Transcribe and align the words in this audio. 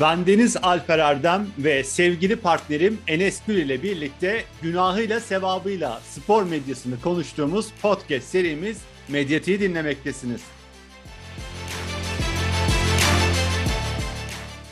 Ben 0.00 0.26
Deniz 0.26 0.56
Alper 0.56 0.98
Erdem 0.98 1.46
ve 1.58 1.84
sevgili 1.84 2.36
partnerim 2.36 2.98
Enes 3.06 3.40
Gül 3.46 3.56
ile 3.56 3.82
birlikte 3.82 4.44
günahıyla 4.62 5.20
sevabıyla 5.20 6.00
spor 6.00 6.42
medyasını 6.42 7.00
konuştuğumuz 7.00 7.66
podcast 7.82 8.26
serimiz 8.26 8.78
Medyatiği 9.08 9.60
dinlemektesiniz. 9.60 10.40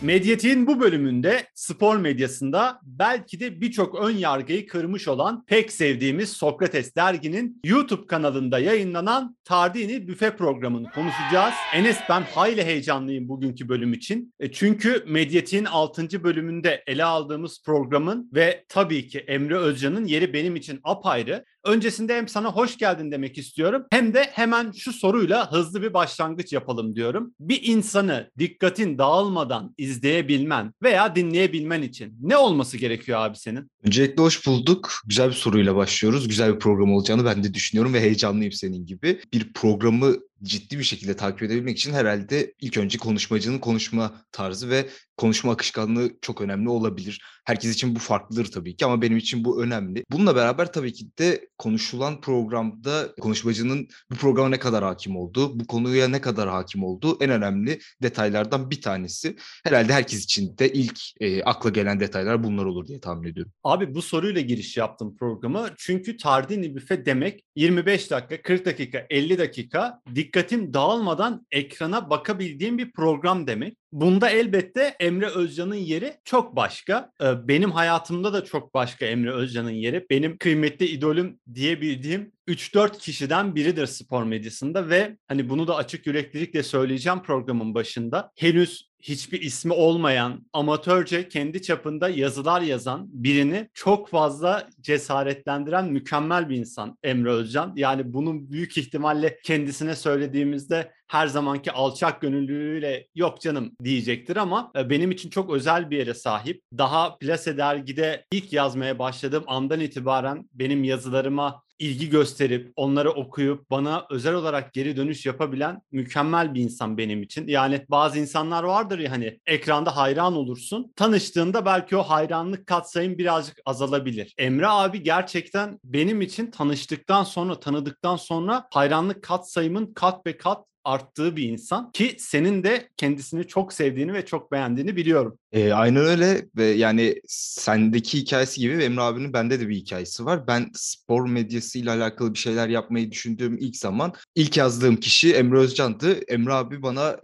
Medyatiğin 0.03 0.67
bu 0.67 0.81
bölümünde 0.81 1.47
spor 1.55 1.97
medyasında 1.97 2.81
belki 2.83 3.41
de 3.41 3.61
birçok 3.61 3.95
ön 3.95 4.17
yargıyı 4.17 4.67
kırmış 4.67 5.09
olan 5.09 5.45
pek 5.45 5.73
sevdiğimiz 5.73 6.33
Sokrates 6.33 6.97
derginin 6.97 7.61
YouTube 7.65 8.07
kanalında 8.07 8.59
yayınlanan 8.59 9.37
Tardini 9.45 10.09
Büfe 10.09 10.37
programını 10.37 10.91
konuşacağız. 10.91 11.55
Enes 11.75 11.99
ben 12.09 12.23
hayli 12.35 12.65
heyecanlıyım 12.65 13.29
bugünkü 13.29 13.69
bölüm 13.69 13.93
için. 13.93 14.35
E, 14.41 14.53
çünkü 14.53 15.05
Medyatiğin 15.07 15.65
6. 15.65 16.25
bölümünde 16.25 16.83
ele 16.87 17.05
aldığımız 17.05 17.63
programın 17.65 18.31
ve 18.35 18.65
tabii 18.69 19.09
ki 19.09 19.19
Emre 19.19 19.57
Özcan'ın 19.57 20.05
yeri 20.05 20.33
benim 20.33 20.57
için 20.57 20.81
apayrı. 20.85 21.45
Öncesinde 21.65 22.17
hem 22.17 22.29
sana 22.29 22.53
hoş 22.53 22.77
geldin 22.77 23.13
demek 23.13 23.39
istiyorum 23.39 23.85
hem 23.91 24.15
de 24.15 24.25
hemen 24.33 24.73
şu 24.73 24.93
soruyla 24.93 25.53
hızlı 25.53 25.83
bir 25.83 25.95
başlangıç 25.95 26.53
yapalım 26.53 26.97
diyorum. 26.97 27.35
Bir 27.41 27.63
insanı 27.63 28.31
dikkatin 28.39 28.99
dağılmadan 28.99 29.75
izleyebilmen 29.79 30.73
veya 30.83 31.17
dinleyebilmen 31.17 31.83
için 31.83 32.17
ne 32.21 32.37
olması 32.37 32.77
gerekiyor 32.77 33.19
abi 33.21 33.37
senin? 33.37 33.71
Öncelikle 33.85 34.23
hoş 34.23 34.47
bulduk. 34.47 34.93
Güzel 35.07 35.29
bir 35.29 35.35
soruyla 35.35 35.77
başlıyoruz. 35.77 36.29
Güzel 36.29 36.55
bir 36.55 36.59
program 36.59 36.93
olacağını 36.93 37.25
ben 37.25 37.45
de 37.45 37.55
düşünüyorum 37.55 37.95
ve 37.95 38.01
heyecanlıyım 38.01 38.53
senin 38.53 38.87
gibi. 38.87 39.21
Bir 39.33 39.53
programı 39.53 40.17
ciddi 40.43 40.79
bir 40.79 40.85
şekilde 40.85 41.17
takip 41.17 41.43
edebilmek 41.43 41.79
için 41.79 41.93
herhalde 41.93 42.55
ilk 42.61 42.77
önce 42.77 42.99
konuşmacının 42.99 43.59
konuşma 43.59 44.23
tarzı 44.33 44.71
ve 44.71 44.89
konuşma 45.17 45.53
akışkanlığı 45.53 46.11
çok 46.23 46.41
önemli 46.41 46.69
olabilir. 46.69 47.23
Herkes 47.45 47.75
için 47.75 47.95
bu 47.95 47.99
farklıdır 47.99 48.51
tabii 48.53 48.77
ki 48.77 48.85
ama 48.85 49.03
benim 49.03 49.17
için 49.17 49.45
bu 49.45 49.63
önemli. 49.63 50.05
Bununla 50.11 50.37
beraber 50.37 50.73
tabii 50.73 50.93
ki 50.93 51.07
de 51.19 51.49
konuşulan 51.59 52.21
programda 52.21 53.15
konuşmacının 53.21 53.89
bu 54.11 54.15
programa 54.15 54.49
ne 54.49 54.59
kadar 54.59 54.85
hakim 54.85 55.17
olduğu, 55.17 55.61
bu 55.61 55.67
konuya 55.67 56.09
ne 56.09 56.21
kadar 56.21 56.49
hakim 56.49 56.85
olduğu 56.85 57.25
en 57.25 57.31
önemli 57.31 57.79
detaylardan 58.03 58.71
bir 58.71 58.81
tanesi. 58.81 59.37
Herhalde 59.65 59.93
herkes 59.93 60.25
için 60.25 60.59
de 60.59 60.73
ilk 60.73 61.01
e, 61.21 61.43
akla 61.43 61.71
gelen 61.71 62.01
detaylar 62.01 62.45
bunlar 62.45 62.65
olur 62.65 62.87
diye 62.87 63.01
tahmin 63.01 63.29
ediyorum. 63.29 63.53
Abi 63.65 63.95
bu 63.95 64.03
soruyla 64.03 64.41
giriş 64.41 64.77
yaptım 64.77 65.17
programı. 65.17 65.69
Çünkü 65.79 66.17
Tardini 66.17 66.77
büfe 66.77 67.07
demek 67.07 67.45
25 67.57 68.11
dakika, 68.11 68.43
40 68.43 68.65
dakika, 68.65 69.07
50 69.11 69.39
dakika 69.39 70.01
dikkatim 70.29 70.75
dağılmadan 70.75 71.47
ekrana 71.51 72.11
bakabildiğim 72.11 72.79
bir 72.79 72.93
program 72.93 73.47
demek. 73.47 73.77
Bunda 73.93 74.31
elbette 74.31 74.97
Emre 75.01 75.27
Özcan'ın 75.27 75.75
yeri 75.75 76.15
çok 76.25 76.57
başka. 76.57 77.11
Ee, 77.23 77.49
benim 77.49 77.71
hayatımda 77.71 78.33
da 78.33 78.45
çok 78.45 78.75
başka 78.75 79.07
Emre 79.07 79.33
Özcan'ın 79.33 79.71
yeri. 79.71 80.07
Benim 80.11 80.39
kıymetli 80.39 80.87
idolüm 80.87 81.41
diyebildiğim 81.55 82.33
3-4 82.49 82.99
kişiden 82.99 83.55
biridir 83.55 83.87
spor 83.87 84.25
medyasında 84.25 84.89
ve 84.89 85.17
hani 85.29 85.49
bunu 85.49 85.67
da 85.67 85.77
açık 85.77 86.07
yüreklilikle 86.07 86.63
söyleyeceğim 86.63 87.23
programın 87.23 87.75
başında. 87.75 88.31
Henüz 88.37 88.88
hiçbir 89.01 89.43
ismi 89.43 89.73
olmayan, 89.73 90.47
amatörce 90.53 91.29
kendi 91.29 91.63
çapında 91.63 92.09
yazılar 92.09 92.61
yazan 92.61 93.09
birini 93.13 93.69
çok 93.75 94.09
fazla 94.09 94.69
cesaretlendiren 94.81 95.93
mükemmel 95.93 96.49
bir 96.49 96.57
insan 96.57 96.99
Emre 97.03 97.31
Özcan. 97.31 97.73
Yani 97.77 98.13
bunun 98.13 98.51
büyük 98.51 98.79
ihtimalle 98.79 99.39
kendisine 99.45 99.97
söylediğimizde 99.97 100.93
her 101.09 101.27
zamanki 101.27 101.73
alçak 101.73 102.21
gönüllülüğüyle 102.21 103.07
yok 103.15 103.41
canım 103.41 103.73
diyecektir 103.85 104.37
ama 104.37 104.73
e, 104.77 104.91
benim 104.91 105.11
için 105.11 105.31
çok 105.31 105.51
özel 105.51 105.91
bir 105.91 105.99
yere 105.99 106.15
sahip. 106.15 106.63
Daha 106.79 107.19
Plase 107.19 107.57
dergide 107.57 108.25
ilk 108.33 108.53
yazmaya 108.53 108.99
başladığım 108.99 109.45
andan 109.47 109.81
itibaren 109.81 110.49
benim 110.53 110.85
yazılarıma 110.85 111.63
ilgi 111.79 112.11
gösterip 112.11 112.73
onları 112.77 113.11
okuyup 113.11 113.71
bana 113.71 114.07
özel 114.11 114.35
olarak 114.35 114.73
geri 114.73 114.97
dönüş 114.97 115.27
yapabilen 115.27 115.83
mükemmel 115.93 116.55
bir 116.55 116.61
insan 116.61 116.99
benim 116.99 117.23
için. 117.23 117.49
Yani 117.49 117.85
bazı 117.89 118.19
insanlar 118.19 118.63
vardır 118.63 118.99
ya 118.99 119.11
hani 119.11 119.41
ekranda 119.47 119.97
hayran 119.97 120.37
olursun. 120.37 120.93
Tanıştığında 120.97 121.67
belki 121.67 121.97
o 121.97 122.03
hayranlık 122.03 122.67
katsayın 122.67 123.19
birazcık 123.19 123.59
azalabilir. 123.65 124.35
Emre 124.39 124.67
abi 124.67 125.03
gerçekten 125.03 125.79
benim 125.85 126.21
için 126.21 126.51
tanıştıktan 126.51 127.25
sonra 127.25 127.61
tanıdıktan 127.61 128.17
sonra 128.17 128.69
hayranlık 128.71 129.23
katsayımın 129.23 129.93
kat 129.95 130.27
ve 130.27 130.37
kat 130.37 130.69
arttığı 130.89 131.37
bir 131.37 131.43
insan 131.43 131.93
ki 131.93 132.17
senin 132.19 132.63
de 132.65 132.89
kendisini 132.97 133.47
çok 133.47 133.73
sevdiğini 133.73 134.13
ve 134.13 134.27
çok 134.27 134.53
beğendiğini 134.53 134.97
biliyorum. 134.97 135.39
E, 135.53 135.73
aynen 135.73 136.05
öyle 136.05 136.47
ve 136.57 136.65
yani 136.65 137.21
sendeki 137.29 138.19
hikayesi 138.19 138.61
gibi 138.61 138.83
Emre 138.83 139.01
abinin 139.01 139.33
bende 139.33 139.61
de 139.61 139.69
bir 139.69 139.77
hikayesi 139.77 140.25
var. 140.25 140.47
Ben 140.47 140.71
spor 140.75 141.29
medyasıyla 141.29 141.95
alakalı 141.95 142.35
bir 142.35 142.39
şeyler 142.39 142.69
yapmayı 142.69 143.11
düşündüğüm 143.11 143.59
ilk 143.59 143.77
zaman 143.77 144.13
ilk 144.35 144.57
yazdığım 144.57 144.97
kişi 144.97 145.35
Emre 145.35 145.59
Özcan'dı. 145.59 146.13
Emre 146.13 146.53
abi 146.53 146.83
bana 146.83 147.17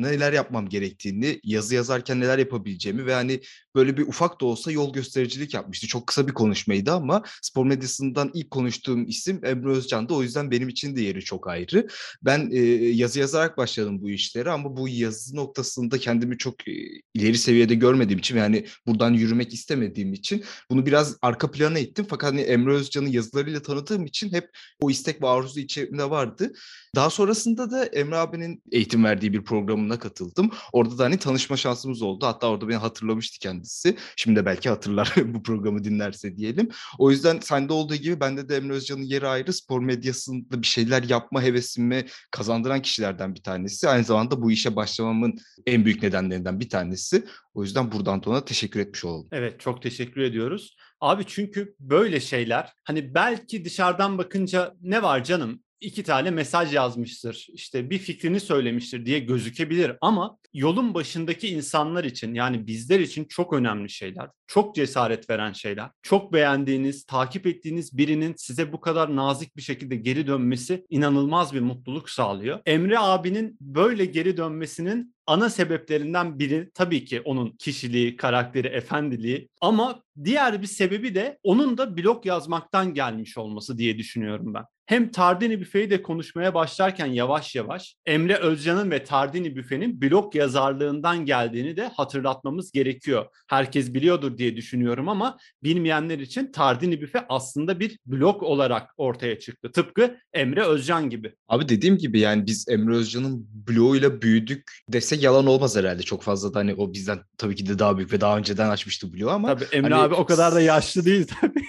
neler 0.00 0.32
yapmam 0.32 0.68
gerektiğini, 0.68 1.40
yazı 1.44 1.74
yazarken 1.74 2.20
neler 2.20 2.38
yapabileceğimi 2.38 3.06
ve 3.06 3.14
hani 3.14 3.40
böyle 3.74 3.96
bir 3.96 4.02
ufak 4.02 4.40
da 4.40 4.46
olsa 4.46 4.72
yol 4.72 4.92
göstericilik 4.92 5.54
yapmıştı. 5.54 5.86
Çok 5.86 6.06
kısa 6.06 6.28
bir 6.28 6.32
konuşmaydı 6.32 6.92
ama 6.92 7.22
spor 7.42 7.66
medyasından 7.66 8.30
ilk 8.34 8.50
konuştuğum 8.50 9.04
isim 9.04 9.40
Emre 9.44 9.70
Özcan'dı. 9.70 10.14
O 10.14 10.22
yüzden 10.22 10.50
benim 10.50 10.68
için 10.68 10.96
de 10.96 11.00
yeri 11.00 11.24
çok 11.24 11.48
ayrı. 11.48 11.86
Ben 12.22 12.50
e, 12.52 12.60
yazı 12.88 13.18
yazarak 13.18 13.58
başladım 13.58 14.02
bu 14.02 14.10
işlere 14.10 14.50
ama 14.50 14.76
bu 14.76 14.88
yazı 14.88 15.36
noktasında 15.36 15.98
kendimi 15.98 16.38
çok 16.38 16.68
e, 16.68 16.72
ileri 17.14 17.38
seviyede 17.38 17.74
görmediğim 17.74 18.18
için 18.18 18.36
yani 18.36 18.66
buradan 18.86 19.12
yürümek 19.12 19.54
istemediğim 19.54 20.12
için 20.12 20.44
bunu 20.70 20.86
biraz 20.86 21.16
arka 21.22 21.50
plana 21.50 21.78
ettim. 21.78 22.06
Fakat 22.08 22.32
hani 22.32 22.40
Emre 22.40 22.72
Özcan'ı 22.72 23.08
yazılarıyla 23.08 23.62
tanıdığım 23.62 24.06
için 24.06 24.32
hep 24.32 24.50
o 24.80 24.90
istek 24.90 25.22
ve 25.22 25.28
arzu 25.28 25.60
içimde 25.60 26.10
vardı. 26.10 26.52
Daha 26.94 27.10
sonrasında 27.10 27.70
da 27.70 27.84
Emre 27.84 28.16
abinin 28.16 28.62
eğitim 28.72 29.04
verdiği 29.04 29.32
bir 29.32 29.44
programına 29.82 29.98
katıldım. 29.98 30.50
Orada 30.72 30.98
da 30.98 31.04
hani 31.04 31.18
tanışma 31.18 31.56
şansımız 31.56 32.02
oldu. 32.02 32.26
Hatta 32.26 32.46
orada 32.46 32.68
beni 32.68 32.76
hatırlamıştı 32.76 33.38
kendisi. 33.38 33.96
Şimdi 34.16 34.40
de 34.40 34.46
belki 34.46 34.68
hatırlar 34.68 35.14
bu 35.24 35.42
programı 35.42 35.84
dinlerse 35.84 36.36
diyelim. 36.36 36.68
O 36.98 37.10
yüzden 37.10 37.40
sende 37.40 37.72
olduğu 37.72 37.94
gibi 37.94 38.20
bende 38.20 38.48
de 38.48 38.56
Emre 38.56 38.72
Özcan'ın 38.72 39.02
yeri 39.02 39.26
ayrı. 39.26 39.52
Spor 39.52 39.80
medyasında 39.80 40.62
bir 40.62 40.66
şeyler 40.66 41.02
yapma 41.02 41.42
hevesimi 41.42 42.06
kazandıran 42.30 42.82
kişilerden 42.82 43.34
bir 43.34 43.42
tanesi. 43.42 43.88
Aynı 43.88 44.04
zamanda 44.04 44.42
bu 44.42 44.50
işe 44.50 44.76
başlamamın 44.76 45.38
en 45.66 45.84
büyük 45.84 46.02
nedenlerinden 46.02 46.60
bir 46.60 46.68
tanesi. 46.68 47.24
O 47.54 47.62
yüzden 47.62 47.92
buradan 47.92 48.22
da 48.22 48.30
ona 48.30 48.44
teşekkür 48.44 48.80
etmiş 48.80 49.04
olalım. 49.04 49.28
Evet 49.32 49.60
çok 49.60 49.82
teşekkür 49.82 50.20
ediyoruz. 50.20 50.76
Abi 51.00 51.24
çünkü 51.26 51.74
böyle 51.80 52.20
şeyler 52.20 52.72
hani 52.84 53.14
belki 53.14 53.64
dışarıdan 53.64 54.18
bakınca 54.18 54.74
ne 54.82 55.02
var 55.02 55.24
canım 55.24 55.62
iki 55.82 56.02
tane 56.02 56.30
mesaj 56.30 56.74
yazmıştır, 56.74 57.46
işte 57.52 57.90
bir 57.90 57.98
fikrini 57.98 58.40
söylemiştir 58.40 59.06
diye 59.06 59.18
gözükebilir 59.18 59.92
ama 60.00 60.38
yolun 60.54 60.94
başındaki 60.94 61.48
insanlar 61.48 62.04
için 62.04 62.34
yani 62.34 62.66
bizler 62.66 63.00
için 63.00 63.24
çok 63.24 63.52
önemli 63.52 63.90
şeyler, 63.90 64.28
çok 64.46 64.74
cesaret 64.74 65.30
veren 65.30 65.52
şeyler. 65.52 65.90
Çok 66.02 66.32
beğendiğiniz, 66.32 67.04
takip 67.04 67.46
ettiğiniz 67.46 67.98
birinin 67.98 68.34
size 68.36 68.72
bu 68.72 68.80
kadar 68.80 69.16
nazik 69.16 69.56
bir 69.56 69.62
şekilde 69.62 69.96
geri 69.96 70.26
dönmesi 70.26 70.86
inanılmaz 70.90 71.54
bir 71.54 71.60
mutluluk 71.60 72.10
sağlıyor. 72.10 72.60
Emre 72.66 72.98
abinin 72.98 73.56
böyle 73.60 74.04
geri 74.04 74.36
dönmesinin 74.36 75.14
ana 75.26 75.50
sebeplerinden 75.50 76.38
biri 76.38 76.70
tabii 76.74 77.04
ki 77.04 77.20
onun 77.20 77.50
kişiliği, 77.50 78.16
karakteri, 78.16 78.68
efendiliği 78.68 79.48
ama 79.60 80.02
diğer 80.24 80.62
bir 80.62 80.66
sebebi 80.66 81.14
de 81.14 81.38
onun 81.42 81.78
da 81.78 81.96
blog 81.96 82.26
yazmaktan 82.26 82.94
gelmiş 82.94 83.38
olması 83.38 83.78
diye 83.78 83.98
düşünüyorum 83.98 84.54
ben. 84.54 84.64
Hem 84.86 85.10
Tardini 85.10 85.60
Büfe'yi 85.60 85.90
de 85.90 86.02
konuşmaya 86.02 86.54
başlarken 86.54 87.06
yavaş 87.06 87.54
yavaş 87.54 87.96
Emre 88.06 88.36
Özcan'ın 88.36 88.90
ve 88.90 89.04
Tardini 89.04 89.56
Büfe'nin 89.56 90.02
blog 90.02 90.36
yazarlığından 90.36 91.24
geldiğini 91.26 91.76
de 91.76 91.86
hatırlatmamız 91.86 92.72
gerekiyor. 92.72 93.26
Herkes 93.48 93.94
biliyordur 93.94 94.38
diye 94.38 94.56
düşünüyorum 94.56 95.08
ama 95.08 95.38
bilmeyenler 95.62 96.18
için 96.18 96.52
Tardini 96.52 97.00
Büfe 97.00 97.24
aslında 97.28 97.80
bir 97.80 97.98
blog 98.06 98.42
olarak 98.42 98.90
ortaya 98.96 99.38
çıktı. 99.38 99.72
Tıpkı 99.72 100.16
Emre 100.32 100.64
Özcan 100.64 101.10
gibi. 101.10 101.34
Abi 101.48 101.68
dediğim 101.68 101.98
gibi 101.98 102.20
yani 102.20 102.46
biz 102.46 102.68
Emre 102.68 102.94
Özcan'ın 102.94 103.48
bloğuyla 103.68 104.22
büyüdük 104.22 104.72
desek 104.88 105.22
yalan 105.22 105.46
olmaz 105.46 105.76
herhalde. 105.76 106.02
Çok 106.02 106.22
fazla 106.22 106.54
da 106.54 106.58
hani 106.58 106.74
o 106.74 106.92
bizden 106.92 107.18
tabii 107.38 107.54
ki 107.54 107.68
de 107.68 107.78
daha 107.78 107.96
büyük 107.96 108.12
ve 108.12 108.20
daha 108.20 108.38
önceden 108.38 108.70
açmıştı 108.70 109.12
bloğu 109.12 109.30
ama. 109.30 109.48
Tabii 109.48 109.64
Emre 109.72 109.94
hani... 109.94 110.04
abi 110.04 110.14
o 110.14 110.26
kadar 110.26 110.54
da 110.54 110.60
yaşlı 110.60 111.04
değil 111.04 111.26
tabii. 111.40 111.64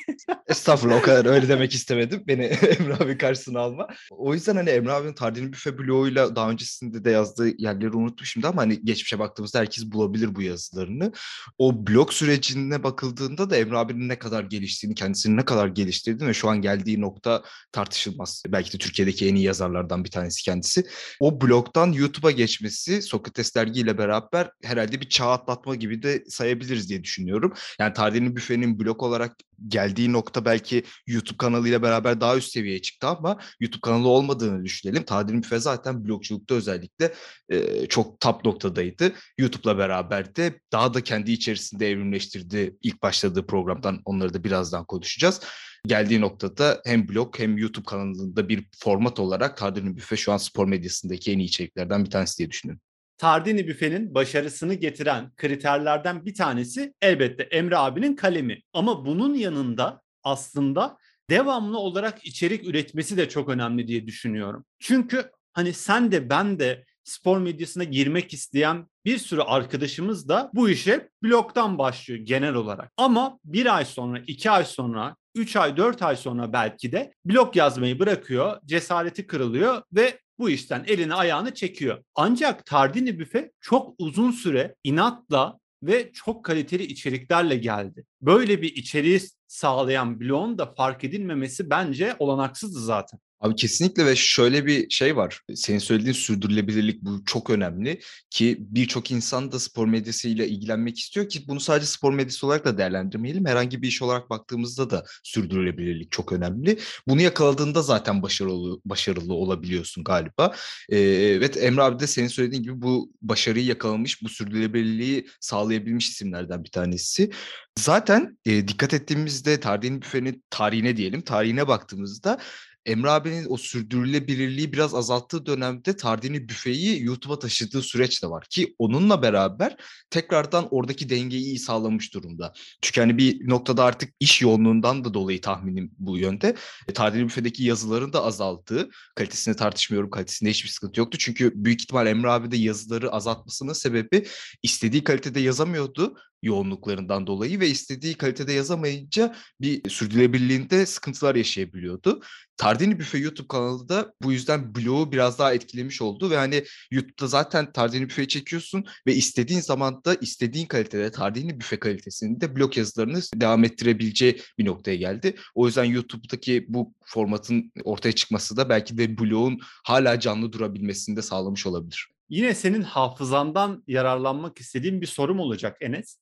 Estağfurullah 0.47 0.97
o 0.97 1.01
kadar 1.01 1.25
öyle 1.25 1.47
demek 1.47 1.73
istemedim. 1.73 2.23
Beni 2.27 2.43
Emre 2.79 2.93
abi 3.03 3.17
karşısına 3.17 3.59
alma. 3.59 3.87
O 4.11 4.33
yüzden 4.33 4.55
hani 4.55 4.69
Emre 4.69 4.91
abinin 4.91 5.13
Tardini 5.13 5.53
Büfe 5.53 5.77
bloğuyla 5.77 6.35
daha 6.35 6.49
öncesinde 6.49 7.05
de 7.05 7.11
yazdığı 7.11 7.61
yerleri 7.61 7.91
unuttum 7.91 8.25
şimdi 8.25 8.47
ama 8.47 8.61
hani 8.61 8.85
geçmişe 8.85 9.19
baktığımızda 9.19 9.59
herkes 9.59 9.91
bulabilir 9.91 10.35
bu 10.35 10.41
yazılarını. 10.41 11.11
O 11.57 11.87
blog 11.87 12.11
sürecine 12.11 12.83
bakıldığında 12.83 13.49
da 13.49 13.57
Emre 13.57 13.77
abinin 13.77 14.09
ne 14.09 14.19
kadar 14.19 14.43
geliştiğini, 14.43 14.95
kendisini 14.95 15.37
ne 15.37 15.45
kadar 15.45 15.67
geliştirdiğini 15.67 16.29
ve 16.29 16.33
şu 16.33 16.49
an 16.49 16.61
geldiği 16.61 17.01
nokta 17.01 17.43
tartışılmaz. 17.71 18.43
Belki 18.47 18.73
de 18.73 18.77
Türkiye'deki 18.77 19.27
en 19.27 19.35
iyi 19.35 19.45
yazarlardan 19.45 20.03
bir 20.03 20.11
tanesi 20.11 20.43
kendisi. 20.43 20.83
O 21.19 21.41
blogdan 21.41 21.91
YouTube'a 21.91 22.31
geçmesi 22.31 23.01
Sokrates 23.01 23.55
dergiyle 23.55 23.97
beraber 23.97 24.49
herhalde 24.63 25.01
bir 25.01 25.09
çağ 25.09 25.31
atlatma 25.31 25.75
gibi 25.75 26.03
de 26.03 26.23
sayabiliriz 26.29 26.89
diye 26.89 27.03
düşünüyorum. 27.03 27.53
Yani 27.79 27.93
Tardini 27.93 28.35
Büfe'nin 28.35 28.79
blog 28.79 29.03
olarak 29.03 29.35
geldiği 29.67 30.13
nokta 30.13 30.45
belki 30.45 30.83
YouTube 31.07 31.37
kanalıyla 31.37 31.81
beraber 31.81 32.21
daha 32.21 32.37
üst 32.37 32.51
seviyeye 32.51 32.81
çıktı 32.81 33.07
ama 33.07 33.39
YouTube 33.59 33.81
kanalı 33.81 34.07
olmadığını 34.07 34.65
düşünelim. 34.65 35.03
Tadil 35.03 35.33
Müfe 35.33 35.59
zaten 35.59 36.05
blogculukta 36.05 36.55
özellikle 36.55 37.13
e, 37.49 37.85
çok 37.85 38.19
top 38.19 38.45
noktadaydı. 38.45 39.13
YouTube'la 39.37 39.77
beraber 39.77 40.35
de 40.35 40.59
daha 40.71 40.93
da 40.93 41.01
kendi 41.01 41.31
içerisinde 41.31 41.91
evrimleştirdi 41.91 42.77
ilk 42.81 43.01
başladığı 43.01 43.45
programdan. 43.45 44.01
Onları 44.05 44.33
da 44.33 44.43
birazdan 44.43 44.85
konuşacağız. 44.85 45.41
Geldiği 45.87 46.21
noktada 46.21 46.81
hem 46.85 47.07
blog 47.07 47.39
hem 47.39 47.57
YouTube 47.57 47.85
kanalında 47.85 48.49
bir 48.49 48.67
format 48.79 49.19
olarak 49.19 49.57
Tardini 49.57 49.95
Büfe 49.95 50.17
şu 50.17 50.31
an 50.31 50.37
spor 50.37 50.67
medyasındaki 50.67 51.31
en 51.31 51.39
iyi 51.39 51.45
içeriklerden 51.45 52.05
bir 52.05 52.09
tanesi 52.09 52.37
diye 52.37 52.51
düşünüyorum. 52.51 52.81
Tardini 53.17 53.67
Büfe'nin 53.67 54.15
başarısını 54.15 54.73
getiren 54.73 55.31
kriterlerden 55.37 56.25
bir 56.25 56.33
tanesi 56.33 56.93
elbette 57.01 57.43
Emre 57.43 57.77
abinin 57.77 58.15
kalemi. 58.15 58.61
Ama 58.73 59.05
bunun 59.05 59.33
yanında 59.33 60.01
aslında 60.23 60.97
devamlı 61.29 61.77
olarak 61.77 62.25
içerik 62.25 62.67
üretmesi 62.67 63.17
de 63.17 63.29
çok 63.29 63.49
önemli 63.49 63.87
diye 63.87 64.07
düşünüyorum. 64.07 64.65
Çünkü 64.79 65.31
hani 65.53 65.73
sen 65.73 66.11
de 66.11 66.29
ben 66.29 66.59
de 66.59 66.85
spor 67.03 67.37
medyasına 67.37 67.83
girmek 67.83 68.33
isteyen 68.33 68.87
bir 69.05 69.17
sürü 69.17 69.41
arkadaşımız 69.41 70.29
da 70.29 70.51
bu 70.53 70.69
işe 70.69 71.09
blogdan 71.23 71.77
başlıyor 71.77 72.19
genel 72.19 72.53
olarak. 72.53 72.91
Ama 72.97 73.39
bir 73.45 73.75
ay 73.75 73.85
sonra, 73.85 74.21
iki 74.27 74.51
ay 74.51 74.65
sonra, 74.65 75.15
üç 75.35 75.55
ay, 75.55 75.77
dört 75.77 76.01
ay 76.01 76.15
sonra 76.15 76.53
belki 76.53 76.91
de 76.91 77.13
blog 77.25 77.55
yazmayı 77.55 77.99
bırakıyor, 77.99 78.59
cesareti 78.65 79.27
kırılıyor 79.27 79.81
ve 79.93 80.19
bu 80.39 80.49
işten 80.49 80.83
elini 80.87 81.13
ayağını 81.13 81.53
çekiyor. 81.53 82.03
Ancak 82.15 82.65
Tardini 82.65 83.19
Büfe 83.19 83.51
çok 83.61 83.95
uzun 83.97 84.31
süre 84.31 84.75
inatla 84.83 85.59
ve 85.83 86.11
çok 86.13 86.45
kaliteli 86.45 86.83
içeriklerle 86.83 87.57
geldi. 87.57 88.05
Böyle 88.21 88.61
bir 88.61 88.75
içeriği 88.75 89.21
sağlayan 89.47 90.19
bloğun 90.19 90.57
da 90.57 90.73
fark 90.73 91.03
edilmemesi 91.03 91.69
bence 91.69 92.15
olanaksızdı 92.19 92.79
zaten. 92.79 93.19
Abi 93.43 93.55
kesinlikle 93.55 94.05
ve 94.05 94.15
şöyle 94.15 94.65
bir 94.65 94.89
şey 94.89 95.15
var. 95.15 95.41
Senin 95.55 95.79
söylediğin 95.79 96.13
sürdürülebilirlik 96.13 97.01
bu 97.01 97.25
çok 97.25 97.49
önemli 97.49 97.99
ki 98.29 98.57
birçok 98.59 99.11
insan 99.11 99.51
da 99.51 99.59
spor 99.59 99.87
medyasıyla 99.87 100.45
ilgilenmek 100.45 100.99
istiyor 100.99 101.29
ki 101.29 101.47
bunu 101.47 101.59
sadece 101.59 101.85
spor 101.85 102.13
medyası 102.13 102.47
olarak 102.47 102.65
da 102.65 102.77
değerlendirmeyelim. 102.77 103.45
Herhangi 103.45 103.81
bir 103.81 103.87
iş 103.87 104.01
olarak 104.01 104.29
baktığımızda 104.29 104.89
da 104.89 105.03
sürdürülebilirlik 105.23 106.11
çok 106.11 106.31
önemli. 106.31 106.79
Bunu 107.07 107.21
yakaladığında 107.21 107.81
zaten 107.81 108.21
başarılı 108.21 108.79
başarılı 108.85 109.33
olabiliyorsun 109.33 110.03
galiba. 110.03 110.55
Ee, 110.89 110.99
evet 110.99 111.57
Emre 111.57 111.81
abi 111.81 111.99
de 111.99 112.07
senin 112.07 112.27
söylediğin 112.27 112.63
gibi 112.63 112.81
bu 112.81 113.11
başarıyı 113.21 113.65
yakalamış, 113.65 114.23
bu 114.23 114.29
sürdürülebilirliği 114.29 115.27
sağlayabilmiş 115.39 116.09
isimlerden 116.09 116.63
bir 116.63 116.71
tanesi. 116.71 117.31
Zaten 117.79 118.37
e, 118.45 118.67
dikkat 118.67 118.93
ettiğimizde 118.93 119.59
Tarihin 119.59 120.01
Büfe'nin 120.01 120.43
tarihine 120.49 120.97
diyelim, 120.97 121.21
tarihine 121.21 121.67
baktığımızda 121.67 122.39
Emre 122.85 123.09
abinin 123.09 123.45
o 123.49 123.57
sürdürülebilirliği 123.57 124.73
biraz 124.73 124.95
azalttığı 124.95 125.45
dönemde 125.45 125.95
Tardini 125.95 126.49
büfeyi 126.49 127.03
YouTube'a 127.03 127.39
taşıdığı 127.39 127.81
süreç 127.81 128.23
de 128.23 128.27
var 128.27 128.45
ki 128.49 128.75
onunla 128.79 129.21
beraber 129.21 129.75
tekrardan 130.09 130.67
oradaki 130.71 131.09
dengeyi 131.09 131.43
iyi 131.43 131.59
sağlamış 131.59 132.13
durumda. 132.13 132.53
Çünkü 132.81 133.01
hani 133.01 133.17
bir 133.17 133.49
noktada 133.49 133.83
artık 133.83 134.13
iş 134.19 134.41
yoğunluğundan 134.41 135.05
da 135.05 135.13
dolayı 135.13 135.41
tahminim 135.41 135.91
bu 135.97 136.17
yönde. 136.17 136.55
E, 136.87 136.93
Tardini 136.93 137.25
büfedeki 137.25 137.63
yazıların 137.63 138.13
da 138.13 138.23
azaldığı, 138.23 138.89
kalitesini 139.15 139.55
tartışmıyorum, 139.55 140.09
kalitesinde 140.09 140.49
hiçbir 140.49 140.69
sıkıntı 140.69 140.99
yoktu. 140.99 141.17
Çünkü 141.17 141.51
büyük 141.55 141.81
ihtimal 141.81 142.07
Emre 142.07 142.29
abi 142.29 142.51
de 142.51 142.57
yazıları 142.57 143.11
azaltmasının 143.11 143.73
sebebi 143.73 144.27
istediği 144.63 145.03
kalitede 145.03 145.39
yazamıyordu 145.39 146.15
yoğunluklarından 146.43 147.27
dolayı 147.27 147.59
ve 147.59 147.69
istediği 147.69 148.13
kalitede 148.15 148.53
yazamayınca 148.53 149.35
bir 149.61 149.89
sürdürülebilirliğinde 149.89 150.85
sıkıntılar 150.85 151.35
yaşayabiliyordu. 151.35 152.21
Tardini 152.57 152.99
Büfe 152.99 153.17
YouTube 153.17 153.47
kanalı 153.47 153.89
da 153.89 154.13
bu 154.21 154.31
yüzden 154.31 154.75
bloğu 154.75 155.11
biraz 155.11 155.39
daha 155.39 155.53
etkilemiş 155.53 156.01
oldu 156.01 156.29
ve 156.29 156.37
hani 156.37 156.63
YouTube'da 156.91 157.27
zaten 157.27 157.71
Tardini 157.71 158.09
Büfe'yi 158.09 158.27
çekiyorsun 158.27 158.85
ve 159.07 159.15
istediğin 159.15 159.59
zaman 159.59 160.03
da 160.05 160.15
istediğin 160.15 160.65
kalitede 160.65 161.11
Tardini 161.11 161.59
Büfe 161.59 161.79
kalitesinde 161.79 162.55
blog 162.55 162.77
yazılarını 162.77 163.19
devam 163.35 163.63
ettirebileceği 163.63 164.41
bir 164.57 164.65
noktaya 164.65 164.95
geldi. 164.95 165.35
O 165.55 165.65
yüzden 165.65 165.83
YouTube'daki 165.83 166.65
bu 166.69 166.93
formatın 167.05 167.71
ortaya 167.83 168.11
çıkması 168.11 168.57
da 168.57 168.69
belki 168.69 168.97
de 168.97 169.17
bloğun 169.17 169.59
hala 169.83 170.19
canlı 170.19 170.53
durabilmesini 170.53 171.15
de 171.15 171.21
sağlamış 171.21 171.65
olabilir. 171.65 172.07
Yine 172.29 172.55
senin 172.55 172.81
hafızandan 172.81 173.83
yararlanmak 173.87 174.59
istediğim 174.59 175.01
bir 175.01 175.07
sorum 175.07 175.39
olacak 175.39 175.77
Enes. 175.81 176.17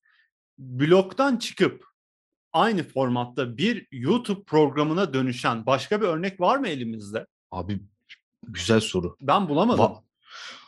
Bloktan 0.61 1.37
çıkıp 1.37 1.85
aynı 2.53 2.83
formatta 2.83 3.57
bir 3.57 3.87
YouTube 3.91 4.43
programına 4.43 5.13
dönüşen 5.13 5.65
başka 5.65 6.01
bir 6.01 6.05
örnek 6.05 6.39
var 6.39 6.57
mı 6.57 6.67
elimizde? 6.67 7.25
Abi 7.51 7.81
güzel 8.47 8.79
soru. 8.79 9.15
Ben 9.21 9.49
bulamadım. 9.49 9.83
Va- 9.85 10.03